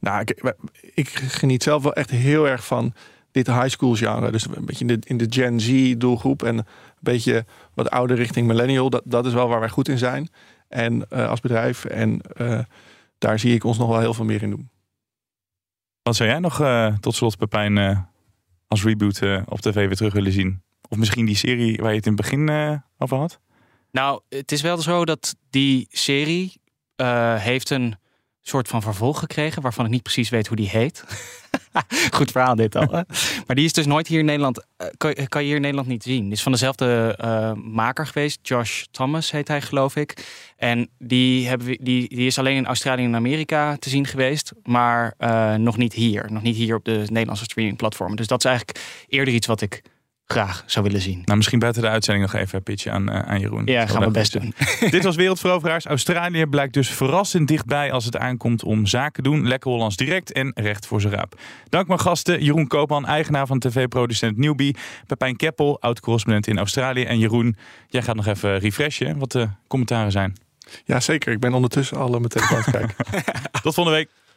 Nou, 0.00 0.20
ik, 0.20 0.54
ik, 0.94 1.08
geniet 1.08 1.62
zelf 1.62 1.82
wel 1.82 1.94
echt 1.94 2.10
heel 2.10 2.48
erg 2.48 2.66
van 2.66 2.94
dit 3.30 3.46
high 3.46 3.68
school 3.68 3.94
genre. 3.94 4.30
Dus 4.30 4.46
een 4.46 4.64
beetje 4.64 4.86
in 4.86 5.00
de, 5.00 5.06
in 5.06 5.16
de 5.16 5.26
Gen 5.28 5.60
Z 5.60 5.94
doelgroep. 5.98 6.42
En 6.42 6.58
een 6.58 6.64
beetje 7.00 7.44
wat 7.74 7.90
ouder 7.90 8.16
richting 8.16 8.46
millennial. 8.46 8.90
Dat, 8.90 9.02
dat 9.04 9.26
is 9.26 9.32
wel 9.32 9.48
waar 9.48 9.60
wij 9.60 9.68
goed 9.68 9.88
in 9.88 9.98
zijn. 9.98 10.28
En 10.68 11.06
uh, 11.10 11.28
als 11.28 11.40
bedrijf. 11.40 11.84
En 11.84 12.20
uh, 12.36 12.58
daar 13.18 13.38
zie 13.38 13.54
ik 13.54 13.64
ons 13.64 13.78
nog 13.78 13.88
wel 13.88 14.00
heel 14.00 14.14
veel 14.14 14.24
meer 14.24 14.42
in 14.42 14.50
doen. 14.50 14.70
Wat 16.04 16.16
zou 16.16 16.28
jij 16.28 16.38
nog 16.38 16.62
tot 17.00 17.14
slot, 17.14 17.36
Pepijn, 17.36 18.06
als 18.68 18.84
reboot 18.84 19.20
op 19.46 19.60
tv 19.60 19.74
weer 19.74 19.96
terug 19.96 20.12
willen 20.12 20.32
zien? 20.32 20.62
Of 20.88 20.98
misschien 20.98 21.24
die 21.26 21.36
serie 21.36 21.76
waar 21.76 21.90
je 21.90 21.96
het 21.96 22.06
in 22.06 22.12
het 22.12 22.20
begin 22.20 22.48
uh, 22.50 22.76
over 22.98 23.16
had? 23.16 23.40
Nou, 23.90 24.20
het 24.28 24.52
is 24.52 24.62
wel 24.62 24.78
zo 24.78 25.04
dat 25.04 25.36
die 25.50 25.86
serie 25.90 26.60
uh, 26.96 27.36
heeft 27.36 27.70
een 27.70 27.96
soort 28.48 28.68
van 28.68 28.82
vervolg 28.82 29.18
gekregen, 29.18 29.62
waarvan 29.62 29.84
ik 29.84 29.90
niet 29.90 30.02
precies 30.02 30.28
weet 30.28 30.46
hoe 30.46 30.56
die 30.56 30.68
heet. 30.68 31.04
Goed 32.16 32.30
verhaal 32.30 32.54
dit 32.54 32.76
al. 32.76 32.86
maar 33.46 33.56
die 33.56 33.64
is 33.64 33.72
dus 33.72 33.86
nooit 33.86 34.06
hier 34.06 34.18
in 34.18 34.24
Nederland, 34.24 34.58
uh, 34.58 34.88
kan, 34.96 35.14
kan, 35.28 35.40
je 35.40 35.46
hier 35.46 35.56
in 35.56 35.62
Nederland 35.62 35.88
niet 35.88 36.02
zien. 36.02 36.22
Die 36.22 36.32
is 36.32 36.42
van 36.42 36.52
dezelfde 36.52 37.18
uh, 37.24 37.52
maker 37.52 38.06
geweest, 38.06 38.38
Josh 38.42 38.84
Thomas 38.90 39.30
heet 39.30 39.48
hij 39.48 39.60
geloof 39.60 39.96
ik. 39.96 40.26
En 40.56 40.88
die, 40.98 41.48
hebben 41.48 41.66
we, 41.66 41.78
die, 41.82 42.08
die 42.08 42.26
is 42.26 42.38
alleen 42.38 42.56
in 42.56 42.66
Australië 42.66 43.04
en 43.04 43.14
Amerika 43.14 43.76
te 43.76 43.88
zien 43.88 44.06
geweest, 44.06 44.52
maar 44.62 45.14
uh, 45.18 45.54
nog 45.54 45.76
niet 45.76 45.92
hier. 45.92 46.32
Nog 46.32 46.42
niet 46.42 46.56
hier 46.56 46.76
op 46.76 46.84
de 46.84 47.02
Nederlandse 47.06 47.44
streamingplatformen. 47.44 48.16
Dus 48.16 48.26
dat 48.26 48.38
is 48.38 48.50
eigenlijk 48.50 48.80
eerder 49.08 49.34
iets 49.34 49.46
wat 49.46 49.60
ik 49.60 49.82
graag 50.26 50.62
zou 50.66 50.84
willen 50.84 51.00
zien. 51.00 51.22
Nou, 51.24 51.36
misschien 51.36 51.58
buiten 51.58 51.82
de 51.82 51.88
uitzending 51.88 52.32
nog 52.32 52.40
even 52.40 52.56
een 52.56 52.62
pitje 52.62 52.90
aan, 52.90 53.10
uh, 53.10 53.18
aan 53.18 53.40
Jeroen. 53.40 53.66
Ja, 53.66 53.86
gaan 53.86 54.00
we 54.00 54.10
best 54.10 54.32
doen. 54.32 54.54
Dit 54.90 55.04
was 55.04 55.16
Wereldveroveraars. 55.16 55.84
Australië 55.84 56.46
blijkt 56.46 56.74
dus 56.74 56.88
verrassend 56.88 57.48
dichtbij 57.48 57.92
als 57.92 58.04
het 58.04 58.16
aankomt 58.16 58.62
om 58.62 58.86
zaken 58.86 59.22
doen. 59.22 59.46
Lekker 59.46 59.70
Hollands 59.70 59.96
direct 59.96 60.32
en 60.32 60.52
recht 60.54 60.86
voor 60.86 61.00
zijn 61.00 61.12
raap. 61.12 61.40
Dank 61.68 61.86
mijn 61.86 62.00
gasten. 62.00 62.44
Jeroen 62.44 62.66
Koopman, 62.66 63.06
eigenaar 63.06 63.46
van 63.46 63.58
tv-producent 63.58 64.36
Newbie. 64.36 64.76
Pepijn 65.06 65.36
Keppel, 65.36 65.80
oud-correspondent 65.80 66.46
in 66.46 66.58
Australië. 66.58 67.04
En 67.04 67.18
Jeroen, 67.18 67.56
jij 67.88 68.02
gaat 68.02 68.16
nog 68.16 68.26
even 68.26 68.58
refreshen 68.58 69.18
wat 69.18 69.32
de 69.32 69.48
commentaren 69.66 70.12
zijn. 70.12 70.36
Ja, 70.84 71.00
zeker. 71.00 71.32
Ik 71.32 71.40
ben 71.40 71.54
ondertussen 71.54 71.96
al 71.96 72.20
meteen 72.20 72.42
aan 72.42 72.56
het 72.56 72.70
kijken. 72.70 72.94
Tot 73.62 73.74
volgende 73.74 73.90
week. 73.98 74.08